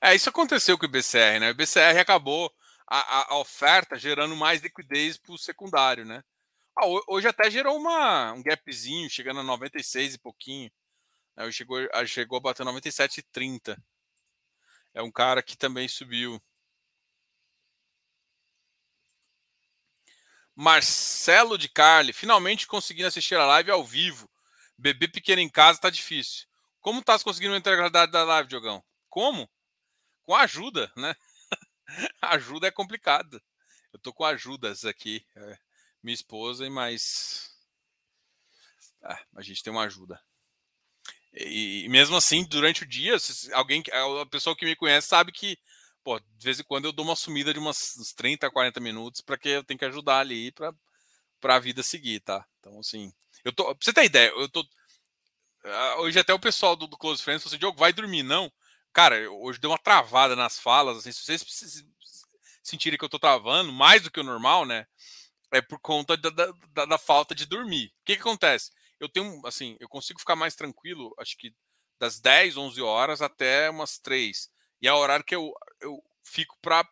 [0.00, 1.48] É, isso aconteceu com o IBCR, né?
[1.48, 2.52] O IBCR acabou
[2.86, 6.22] a, a, a oferta gerando mais liquidez para o secundário, né?
[6.76, 10.70] Ah, hoje até gerou uma, um gapzinho, chegando a 96 e pouquinho.
[11.36, 11.50] Né?
[11.52, 13.78] Chegou, chegou a bater 97,30.
[14.94, 16.40] É um cara que também subiu.
[20.60, 24.28] Marcelo de Carli, finalmente conseguindo assistir a live ao vivo.
[24.76, 26.48] Bebê pequeno em casa tá difícil.
[26.80, 28.82] Como tá conseguindo entrar na integralidade da live, Diogão?
[29.08, 29.48] Como?
[30.24, 31.14] Com ajuda, né?
[32.20, 33.40] ajuda é complicado.
[33.92, 35.24] Eu tô com ajudas aqui.
[35.36, 35.58] É,
[36.02, 37.56] minha esposa e mais.
[39.00, 40.20] Ah, a gente tem uma ajuda.
[41.34, 43.16] E, e, mesmo assim, durante o dia,
[43.52, 43.80] alguém,
[44.20, 45.56] a pessoa que me conhece sabe que
[46.08, 49.20] pô, de vez em quando eu dou uma sumida de umas, uns 30, 40 minutos
[49.20, 50.74] para que eu tenho que ajudar ali para
[51.54, 52.46] a vida seguir, tá?
[52.58, 53.12] Então, assim,
[53.44, 54.66] eu tô, pra você ter ideia, eu tô
[55.66, 58.50] ah, hoje até o pessoal do, do Close Friends falou assim, Diogo, vai dormir, não?
[58.90, 61.84] Cara, hoje deu uma travada nas falas, assim, se vocês
[62.62, 64.86] sentirem que eu tô travando, mais do que o normal, né?
[65.52, 67.88] É por conta da, da, da falta de dormir.
[67.88, 68.70] O que que acontece?
[68.98, 71.52] Eu tenho, assim, eu consigo ficar mais tranquilo, acho que
[72.00, 74.48] das 10, 11 horas até umas 3.
[74.80, 76.86] E é o horário que eu, eu fico para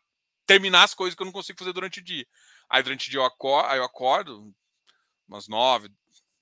[0.46, 2.26] terminar as coisas que eu não consigo fazer durante o dia.
[2.68, 4.54] Aí durante o dia eu acordo, aí eu acordo
[5.28, 5.90] umas 9,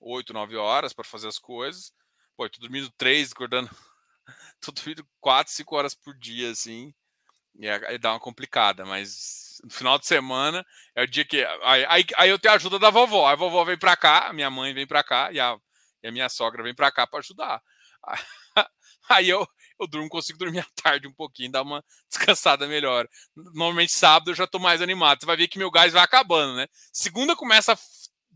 [0.00, 1.92] 8, 9 horas para fazer as coisas.
[2.36, 3.70] Pô, eu tô dormindo 3, acordando.
[4.60, 6.94] tô dormindo 4, 5 horas por dia, assim.
[7.56, 11.44] E aí dá uma complicada, mas no final de semana é o dia que.
[11.62, 13.26] Aí, aí, aí eu tenho a ajuda da vovó.
[13.28, 15.56] A vovó vem para cá, a minha mãe vem para cá e a,
[16.02, 17.62] e a minha sogra vem para cá para ajudar.
[19.08, 19.46] Aí eu,
[19.84, 23.08] eu durmo, consigo dormir à tarde um pouquinho, dar uma descansada melhor.
[23.34, 25.20] Normalmente sábado eu já tô mais animado.
[25.20, 26.66] Você vai ver que meu gás vai acabando, né?
[26.92, 27.78] Segunda começa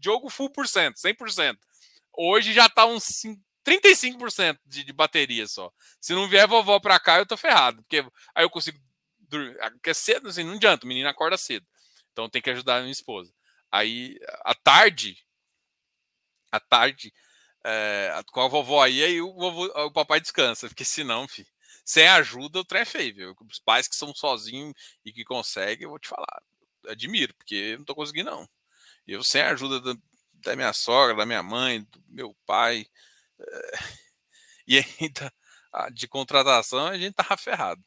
[0.02, 1.56] jogo full por cento, 100%.
[2.16, 3.22] Hoje já tá uns
[3.64, 5.70] 35% de, de bateria só.
[6.00, 7.82] Se não vier vovó pra cá, eu tô ferrado.
[7.82, 8.78] Porque aí eu consigo
[9.18, 9.56] dormir.
[9.72, 11.66] Porque é cedo, assim, não adianta, o menino acorda cedo.
[12.12, 13.32] Então tem que ajudar a minha esposa.
[13.70, 15.18] Aí, à tarde,
[16.50, 17.12] à tarde,
[17.64, 21.48] é, com a vovó aí, aí o, vovô, o papai descansa, porque senão, filho,
[21.84, 23.36] sem ajuda o trem é feio, viu?
[23.50, 26.42] Os pais que são sozinhos e que conseguem, eu vou te falar,
[26.86, 28.48] admiro, porque não tô conseguindo, não.
[29.06, 30.00] Eu, sem a ajuda da,
[30.34, 32.86] da minha sogra, da minha mãe, do meu pai,
[33.40, 33.78] é,
[34.66, 35.32] e ainda
[35.92, 37.82] de contratação, a gente tava ferrado.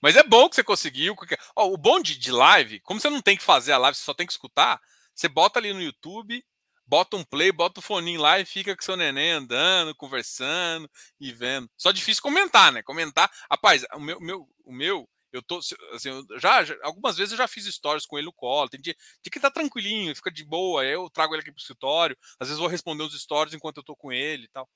[0.00, 1.14] Mas é bom que você conseguiu.
[1.56, 4.12] o bom de, de live, como você não tem que fazer a live, você só
[4.12, 4.80] tem que escutar,
[5.14, 6.44] você bota ali no YouTube,
[6.86, 10.90] bota um play, bota o fone lá e fica com seu neném andando, conversando
[11.20, 11.68] e vendo.
[11.76, 12.82] Só difícil comentar, né?
[12.82, 13.30] Comentar.
[13.50, 15.58] Rapaz, o meu, meu, o meu eu tô
[15.94, 18.68] assim, eu já, já, algumas vezes eu já fiz stories com ele no colo.
[18.68, 20.84] Tem dia, dia que tá tranquilinho, fica de boa.
[20.84, 22.16] Eu trago ele aqui pro escritório.
[22.38, 24.68] Às vezes vou responder os stories enquanto eu tô com ele e tal.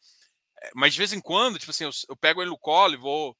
[0.62, 2.96] É, mas de vez em quando, tipo assim, eu, eu pego ele no colo e
[2.96, 3.36] vou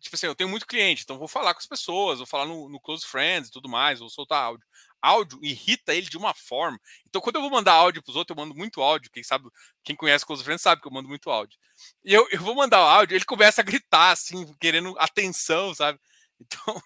[0.00, 2.68] tipo assim, eu tenho muito cliente, então vou falar com as pessoas, vou falar no,
[2.68, 4.66] no Close Friends e tudo mais, vou soltar áudio
[5.06, 6.78] áudio irrita ele de uma forma.
[7.08, 9.10] Então, quando eu vou mandar áudio para os outros, eu mando muito áudio.
[9.10, 9.48] Quem sabe,
[9.84, 11.58] quem conhece Close Friends sabe que eu mando muito áudio.
[12.04, 15.98] E eu, eu vou mandar áudio, ele começa a gritar, assim, querendo atenção, sabe?
[16.38, 16.78] Então,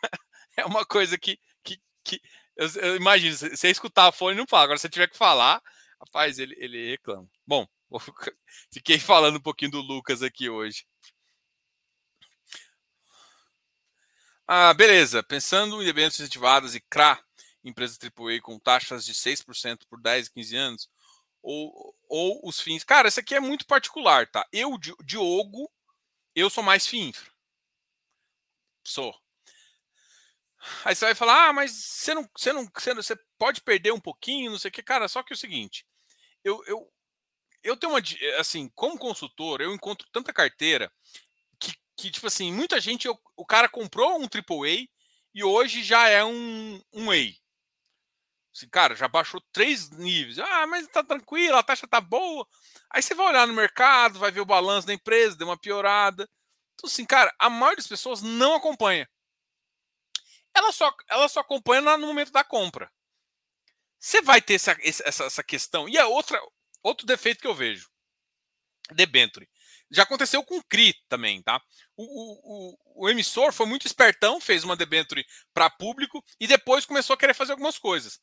[0.56, 2.20] é uma coisa que, que, que
[2.56, 4.62] eu, eu imagino, você escutar a fone não fala.
[4.62, 5.60] Agora, se tiver que falar,
[5.98, 7.28] rapaz, ele, ele reclama.
[7.44, 7.66] Bom,
[8.72, 10.84] fiquei falando um pouquinho do Lucas aqui hoje.
[14.52, 15.22] Ah, beleza.
[15.22, 17.22] Pensando em eventos incentivadas e CRA,
[17.62, 20.90] empresas AAA com taxas de 6% por 10 e 15 anos,
[21.40, 22.82] ou, ou os fins.
[22.82, 24.44] Cara, isso aqui é muito particular, tá?
[24.52, 25.70] Eu, Diogo,
[26.34, 27.30] eu sou mais FII infra.
[28.84, 29.14] Sou.
[30.84, 33.92] Aí você vai falar, ah, mas você não, você não, você, não, você pode perder
[33.92, 35.06] um pouquinho, não sei o que, cara.
[35.06, 35.86] Só que é o seguinte,
[36.44, 36.92] eu, eu,
[37.62, 38.02] eu tenho uma,
[38.38, 40.92] assim, como consultor, eu encontro tanta carteira
[42.00, 44.88] que, tipo assim, muita gente, o cara comprou um AAA
[45.34, 47.14] e hoje já é um, um A.
[48.54, 50.38] Assim, cara, já baixou três níveis.
[50.38, 52.46] Ah, mas tá tranquilo, a taxa tá boa.
[52.90, 56.28] Aí você vai olhar no mercado, vai ver o balanço da empresa, deu uma piorada.
[56.74, 59.08] Então, assim, cara, a maioria das pessoas não acompanha.
[60.54, 62.90] Ela só, ela só acompanha no momento da compra.
[63.98, 65.88] Você vai ter essa, essa, essa questão.
[65.88, 66.40] E é outra,
[66.82, 67.88] outro defeito que eu vejo.
[68.92, 69.48] Debenture.
[69.90, 71.60] Já aconteceu com o CRI também, tá?
[71.96, 76.86] O, o, o, o emissor foi muito espertão, fez uma debenture para público e depois
[76.86, 78.20] começou a querer fazer algumas coisas.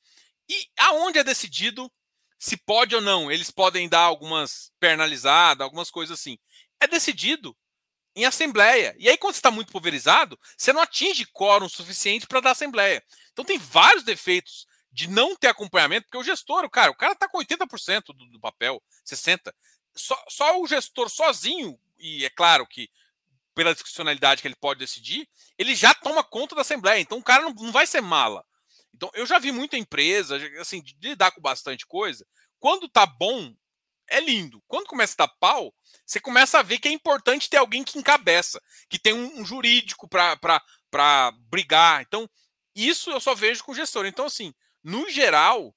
[0.50, 1.92] E aonde é decidido
[2.40, 6.38] se pode ou não, eles podem dar algumas pernalizadas, algumas coisas assim.
[6.80, 7.58] É decidido
[8.16, 8.96] em assembleia.
[8.98, 13.04] E aí, quando você está muito pulverizado, você não atinge quórum suficiente para dar assembleia.
[13.32, 17.14] Então, tem vários defeitos de não ter acompanhamento, porque o gestor, o cara, o cara
[17.14, 19.54] está com 80% do, do papel, 60%
[19.98, 22.90] só, só o gestor sozinho, e é claro que
[23.54, 27.00] pela discricionalidade que ele pode decidir, ele já toma conta da Assembleia.
[27.02, 28.46] Então o cara não, não vai ser mala.
[28.94, 32.26] Então eu já vi muita empresa, assim, de lidar com bastante coisa.
[32.60, 33.54] Quando tá bom,
[34.08, 34.64] é lindo.
[34.68, 35.74] Quando começa a dar pau,
[36.06, 39.46] você começa a ver que é importante ter alguém que encabeça, que tem um, um
[39.46, 42.02] jurídico para brigar.
[42.02, 42.30] Então,
[42.76, 44.06] isso eu só vejo com o gestor.
[44.06, 45.76] Então, assim, no geral,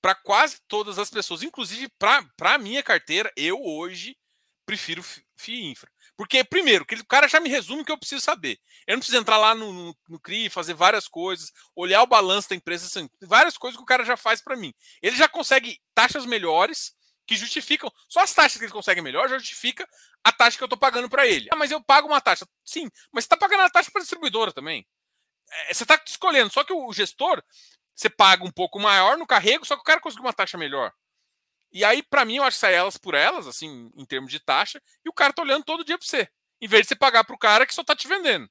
[0.00, 4.16] para quase todas as pessoas, inclusive para a minha carteira, eu hoje
[4.64, 5.02] prefiro
[5.36, 5.90] FII Infra.
[6.16, 8.58] Porque, primeiro, o cara já me resume o que eu preciso saber.
[8.86, 12.48] Eu não preciso entrar lá no, no, no CRI, fazer várias coisas, olhar o balanço
[12.48, 14.74] da empresa, assim, várias coisas que o cara já faz para mim.
[15.00, 16.92] Ele já consegue taxas melhores
[17.24, 19.86] que justificam, só as taxas que ele consegue melhor já justifica
[20.24, 21.48] a taxa que eu estou pagando para ele.
[21.52, 22.46] Ah, mas eu pago uma taxa.
[22.64, 24.86] Sim, mas você está pagando a taxa para a distribuidora também.
[25.50, 27.42] É, você está escolhendo, só que o gestor
[27.98, 30.92] você paga um pouco maior no carrego, só que o cara conseguiu uma taxa melhor.
[31.72, 34.38] E aí, para mim, eu acho que sai elas por elas, assim, em termos de
[34.38, 36.28] taxa, e o cara tá olhando todo dia para você,
[36.60, 38.48] em vez de você pagar para o cara que só tá te vendendo.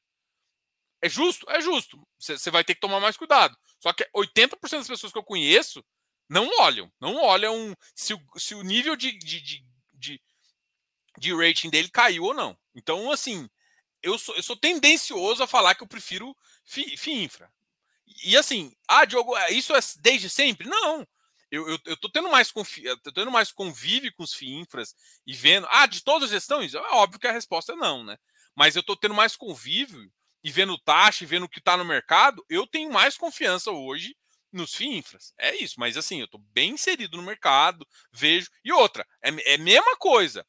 [1.02, 1.50] É justo?
[1.50, 2.06] É justo.
[2.20, 3.58] Você vai ter que tomar mais cuidado.
[3.80, 5.82] Só que 80% das pessoas que eu conheço
[6.28, 6.92] não olham.
[7.00, 10.22] Não olham se o, se o nível de, de, de, de,
[11.18, 12.58] de rating dele caiu ou não.
[12.76, 13.48] Então, assim,
[14.02, 16.36] eu sou, eu sou tendencioso a falar que eu prefiro
[16.66, 17.54] FI, FI infra.
[18.24, 20.68] E assim, ah, Diogo, é, isso é desde sempre?
[20.68, 21.06] Não.
[21.52, 24.94] Eu, eu, eu tô tendo mais confi tô tendo mais convívio com os FIINFRAs
[25.26, 25.68] e vendo.
[25.72, 26.74] Ah, de todas as gestões?
[26.74, 28.18] É óbvio que a resposta é não, né?
[28.56, 30.12] Mas eu tô tendo mais convívio
[30.44, 34.16] e vendo taxa e vendo o que está no mercado, eu tenho mais confiança hoje
[34.52, 35.34] nos FIINFRAs.
[35.38, 38.50] É isso, mas assim, eu tô bem inserido no mercado, vejo.
[38.64, 40.46] E outra, é, é a mesma coisa.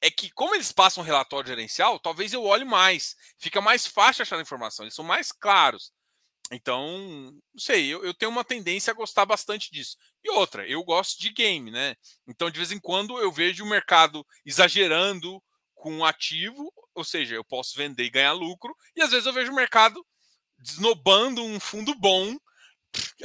[0.00, 3.16] é que, como eles passam relatório gerencial, talvez eu olhe mais.
[3.38, 5.92] Fica mais fácil achar a informação, eles são mais claros.
[6.50, 6.98] Então,
[7.52, 9.96] não sei, eu, eu, tenho uma tendência a gostar bastante disso.
[10.24, 11.94] E outra, eu gosto de game, né?
[12.26, 15.42] Então, de vez em quando, eu vejo o mercado exagerando
[15.74, 19.32] com um ativo, ou seja, eu posso vender e ganhar lucro, e às vezes eu
[19.32, 20.04] vejo o mercado
[20.58, 22.36] desnobando um fundo bom,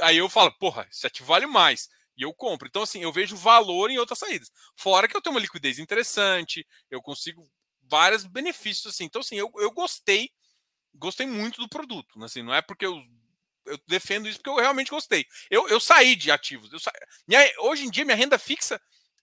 [0.00, 1.88] aí eu falo, porra, esse ativo vale mais.
[2.16, 2.68] E eu compro.
[2.68, 4.50] Então, assim, eu vejo valor em outras saídas.
[4.76, 7.44] Fora que eu tenho uma liquidez interessante, eu consigo
[7.82, 9.04] vários benefícios, assim.
[9.04, 10.30] Então, assim, eu, eu gostei
[10.94, 12.22] gostei muito do produto.
[12.24, 13.02] Assim, não é porque eu,
[13.66, 15.26] eu defendo isso, porque eu realmente gostei.
[15.50, 16.72] Eu, eu saí de ativos.
[16.72, 16.92] Eu sa...
[17.26, 18.80] minha, hoje em dia, minha renda fixa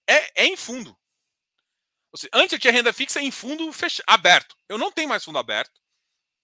[0.07, 0.97] é, é em fundo.
[2.15, 4.01] Seja, antes eu tinha renda fixa em fundo fech...
[4.05, 4.55] aberto.
[4.67, 5.81] Eu não tenho mais fundo aberto.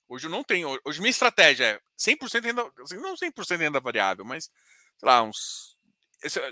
[0.07, 0.79] Hoje eu não tenho.
[0.85, 2.71] Hoje minha estratégia é 100% renda.
[2.81, 5.75] Assim, não 100% renda variável, mas, sei lá, uns.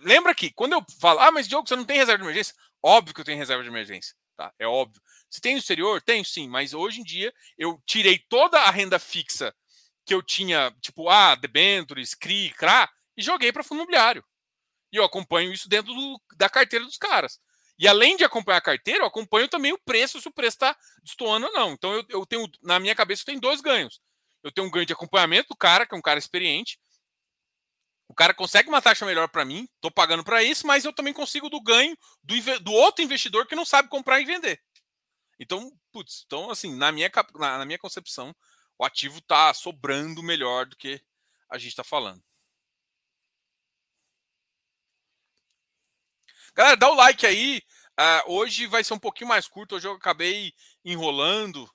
[0.04, 2.54] Lembra que quando eu falo, ah, mas Diogo, você não tem reserva de emergência?
[2.84, 4.16] Óbvio que eu tenho reserva de emergência.
[4.36, 4.54] Tá?
[4.60, 5.02] É óbvio.
[5.30, 9.00] Se tem no exterior, tem sim, mas hoje em dia eu tirei toda a renda
[9.00, 9.56] fixa
[10.06, 14.24] que eu tinha, tipo, ah, debentures, CRI, CRA, e joguei para fundo imobiliário.
[14.92, 17.40] E eu acompanho isso dentro do, da carteira dos caras.
[17.78, 20.78] E além de acompanhar a carteira, eu acompanho também o preço, se o preço está
[21.04, 21.72] destoando ou não.
[21.74, 24.00] Então eu, eu tenho, na minha cabeça, eu tenho dois ganhos.
[24.44, 26.80] Eu tenho um ganho de acompanhamento do cara, que é um cara experiente,
[28.16, 31.14] o cara consegue uma taxa melhor para mim, estou pagando para isso, mas eu também
[31.14, 34.64] consigo do ganho do, do, outro investidor que não sabe comprar e vender.
[35.38, 38.34] Então, putz, então assim, na minha, na, na minha concepção,
[38.80, 41.02] o ativo está sobrando melhor do que
[41.50, 42.24] a gente está falando.
[46.56, 47.62] Galera, dá o like aí.
[48.00, 49.76] Uh, hoje vai ser um pouquinho mais curto.
[49.76, 50.54] Hoje eu acabei
[50.86, 51.70] enrolando.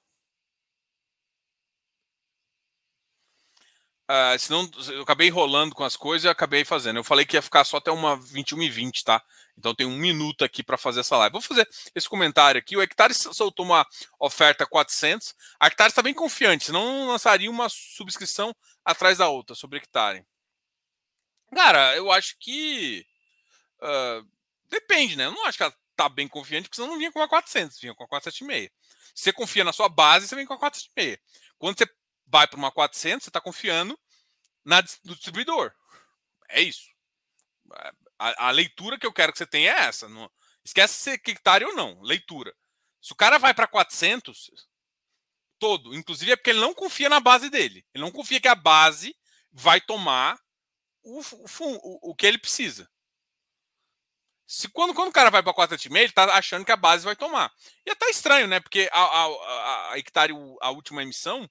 [4.11, 6.97] Uh, senão eu acabei enrolando com as coisas e acabei fazendo.
[6.97, 9.23] Eu falei que ia ficar só até uma 21 e 20, tá?
[9.57, 11.31] Então tem um minuto aqui para fazer essa live.
[11.31, 12.77] Vou fazer esse comentário aqui.
[12.77, 13.87] O Hectare soltou uma
[14.19, 15.33] oferta 400.
[15.61, 18.53] A Hectare está bem confiante, senão lançaria uma subscrição
[18.85, 20.27] atrás da outra sobre Hectare.
[21.55, 23.07] Cara, eu acho que
[23.81, 24.27] uh,
[24.69, 25.27] depende, né?
[25.27, 27.79] Eu não acho que ela tá bem confiante, porque senão não vinha com a 400,
[27.79, 28.71] vinha com a 476.
[29.15, 31.19] Se você confia na sua base, você vem com a 476.
[31.59, 31.87] Quando você
[32.31, 33.99] vai para uma 400, você está confiando
[34.65, 35.75] na, no distribuidor.
[36.49, 36.89] É isso.
[38.19, 40.09] A, a, leitura que eu quero que você tenha é essa.
[40.09, 40.31] Não,
[40.65, 42.01] esquece se é hectare ou não.
[42.03, 42.55] Leitura.
[43.01, 44.51] Se o cara vai para 400,
[45.59, 47.85] todo, inclusive é porque ele não confia na base dele.
[47.95, 49.17] Ele não confia que a base
[49.51, 50.39] vai tomar
[51.03, 52.89] o, o, o que ele precisa.
[54.47, 57.15] Se quando, quando o cara vai para 4,5, ele está achando que a base vai
[57.15, 57.53] tomar.
[57.87, 58.59] E é até estranho, né?
[58.59, 61.49] Porque a, a, a, a hectare, a última emissão,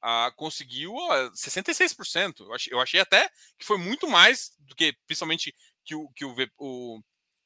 [0.00, 0.92] ah, conseguiu
[1.32, 2.40] 66%.
[2.40, 3.28] Eu achei, eu achei até
[3.58, 6.98] que foi muito mais do que, principalmente, que o, que o, o,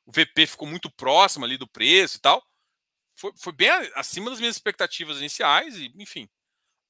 [0.07, 2.45] o VP ficou muito próximo ali do preço e tal.
[3.15, 6.29] Foi, foi bem acima das minhas expectativas iniciais, e enfim.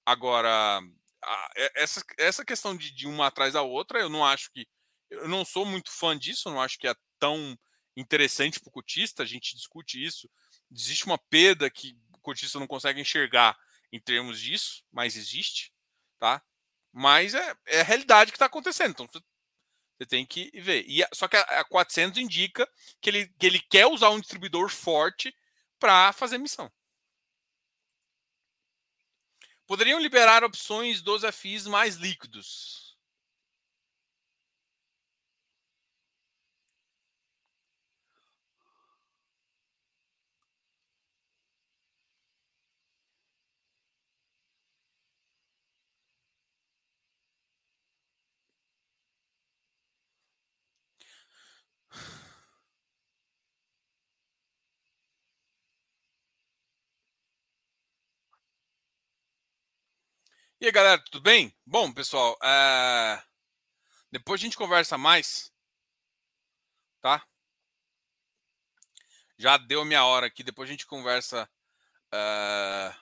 [0.05, 0.81] Agora,
[1.23, 4.67] a, essa, essa questão de, de uma atrás da outra, eu não acho que.
[5.11, 7.57] Eu não sou muito fã disso, não acho que é tão
[7.97, 10.29] interessante para o cotista, a gente discute isso.
[10.71, 13.57] Existe uma perda que o cotista não consegue enxergar
[13.93, 15.73] em termos disso, mas existe,
[16.19, 16.43] tá?
[16.91, 18.93] Mas é, é a realidade que está acontecendo.
[18.93, 20.85] Então você tem que ver.
[20.89, 22.69] E, só que a, a 400 indica
[23.01, 25.35] que ele, que ele quer usar um distribuidor forte
[25.79, 26.71] para fazer missão.
[29.67, 32.82] Poderiam liberar opções dos FIs mais líquidos.
[60.63, 61.53] E aí, galera, tudo bem?
[61.67, 63.21] Bom, pessoal, é...
[64.13, 65.53] depois a gente conversa mais,
[67.01, 67.27] tá?
[69.37, 71.51] Já deu minha hora aqui, depois a gente conversa.
[72.13, 72.95] É...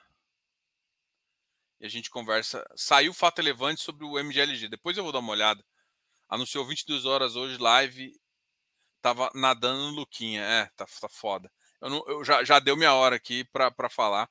[1.81, 2.67] E a gente conversa.
[2.75, 4.67] Saiu fato relevante sobre o MGLG.
[4.67, 5.63] Depois eu vou dar uma olhada.
[6.31, 8.19] Anunciou 22 horas hoje, live.
[9.03, 10.43] Tava nadando no Luquinha.
[10.43, 11.53] É, tá, tá foda.
[11.79, 14.31] Eu, não, eu já, já deu minha hora aqui para falar.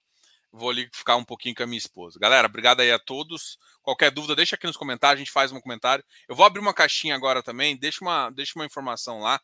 [0.52, 2.20] Vou ali ficar um pouquinho com a minha esposa.
[2.20, 3.58] Galera, obrigado aí a todos.
[3.84, 6.04] Qualquer dúvida, deixa aqui nos comentários, a gente faz um comentário.
[6.28, 9.40] Eu vou abrir uma caixinha agora também, deixa uma, deixa uma informação lá.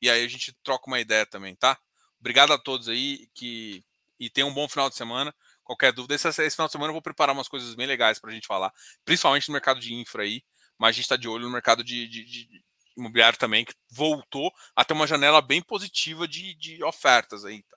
[0.00, 1.78] E aí a gente troca uma ideia também, tá?
[2.20, 3.82] Obrigado a todos aí que
[4.18, 5.34] e tenham um bom final de semana.
[5.62, 8.30] Qualquer dúvida, esse, esse final de semana eu vou preparar umas coisas bem legais para
[8.30, 8.72] a gente falar,
[9.04, 10.42] principalmente no mercado de infra aí,
[10.78, 12.64] mas a gente está de olho no mercado de, de, de,
[12.96, 17.62] imobiliário também, que voltou a ter uma janela bem positiva de, de ofertas aí.
[17.62, 17.75] Tá?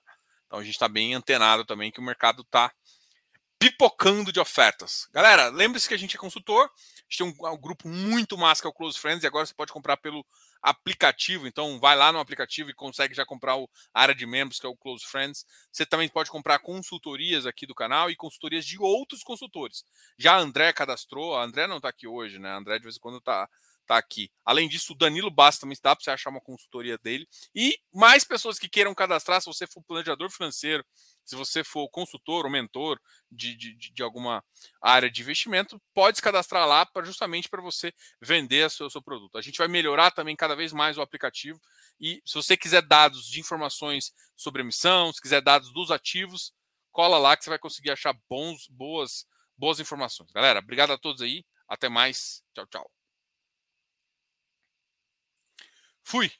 [0.50, 2.72] Então a gente está bem antenado também que o mercado está
[3.56, 5.06] pipocando de ofertas.
[5.12, 8.60] Galera, lembre-se que a gente é consultor, a gente tem um, um, grupo muito massa
[8.60, 10.26] que é o Close Friends, e agora você pode comprar pelo
[10.60, 11.46] aplicativo.
[11.46, 14.68] Então, vai lá no aplicativo e consegue já comprar o área de membros, que é
[14.68, 15.44] o Close Friends.
[15.70, 19.84] Você também pode comprar consultorias aqui do canal e consultorias de outros consultores.
[20.18, 22.50] Já a André cadastrou, a André não está aqui hoje, né?
[22.50, 23.48] A André de vez em quando está
[23.90, 24.30] tá aqui.
[24.44, 27.28] Além disso, o Danilo Basta também dá para você achar uma consultoria dele.
[27.52, 30.84] E mais pessoas que queiram cadastrar, se você for planejador financeiro,
[31.24, 34.44] se você for consultor ou mentor de, de, de alguma
[34.80, 39.02] área de investimento, pode se cadastrar lá para justamente para você vender o seu, seu
[39.02, 39.36] produto.
[39.36, 41.60] A gente vai melhorar também cada vez mais o aplicativo.
[42.00, 46.52] E se você quiser dados de informações sobre emissão, se quiser dados dos ativos,
[46.92, 49.26] cola lá que você vai conseguir achar bons, boas,
[49.58, 50.30] boas informações.
[50.30, 51.44] Galera, obrigado a todos aí.
[51.68, 52.44] Até mais.
[52.54, 52.99] Tchau, tchau.
[56.04, 56.30] Fui!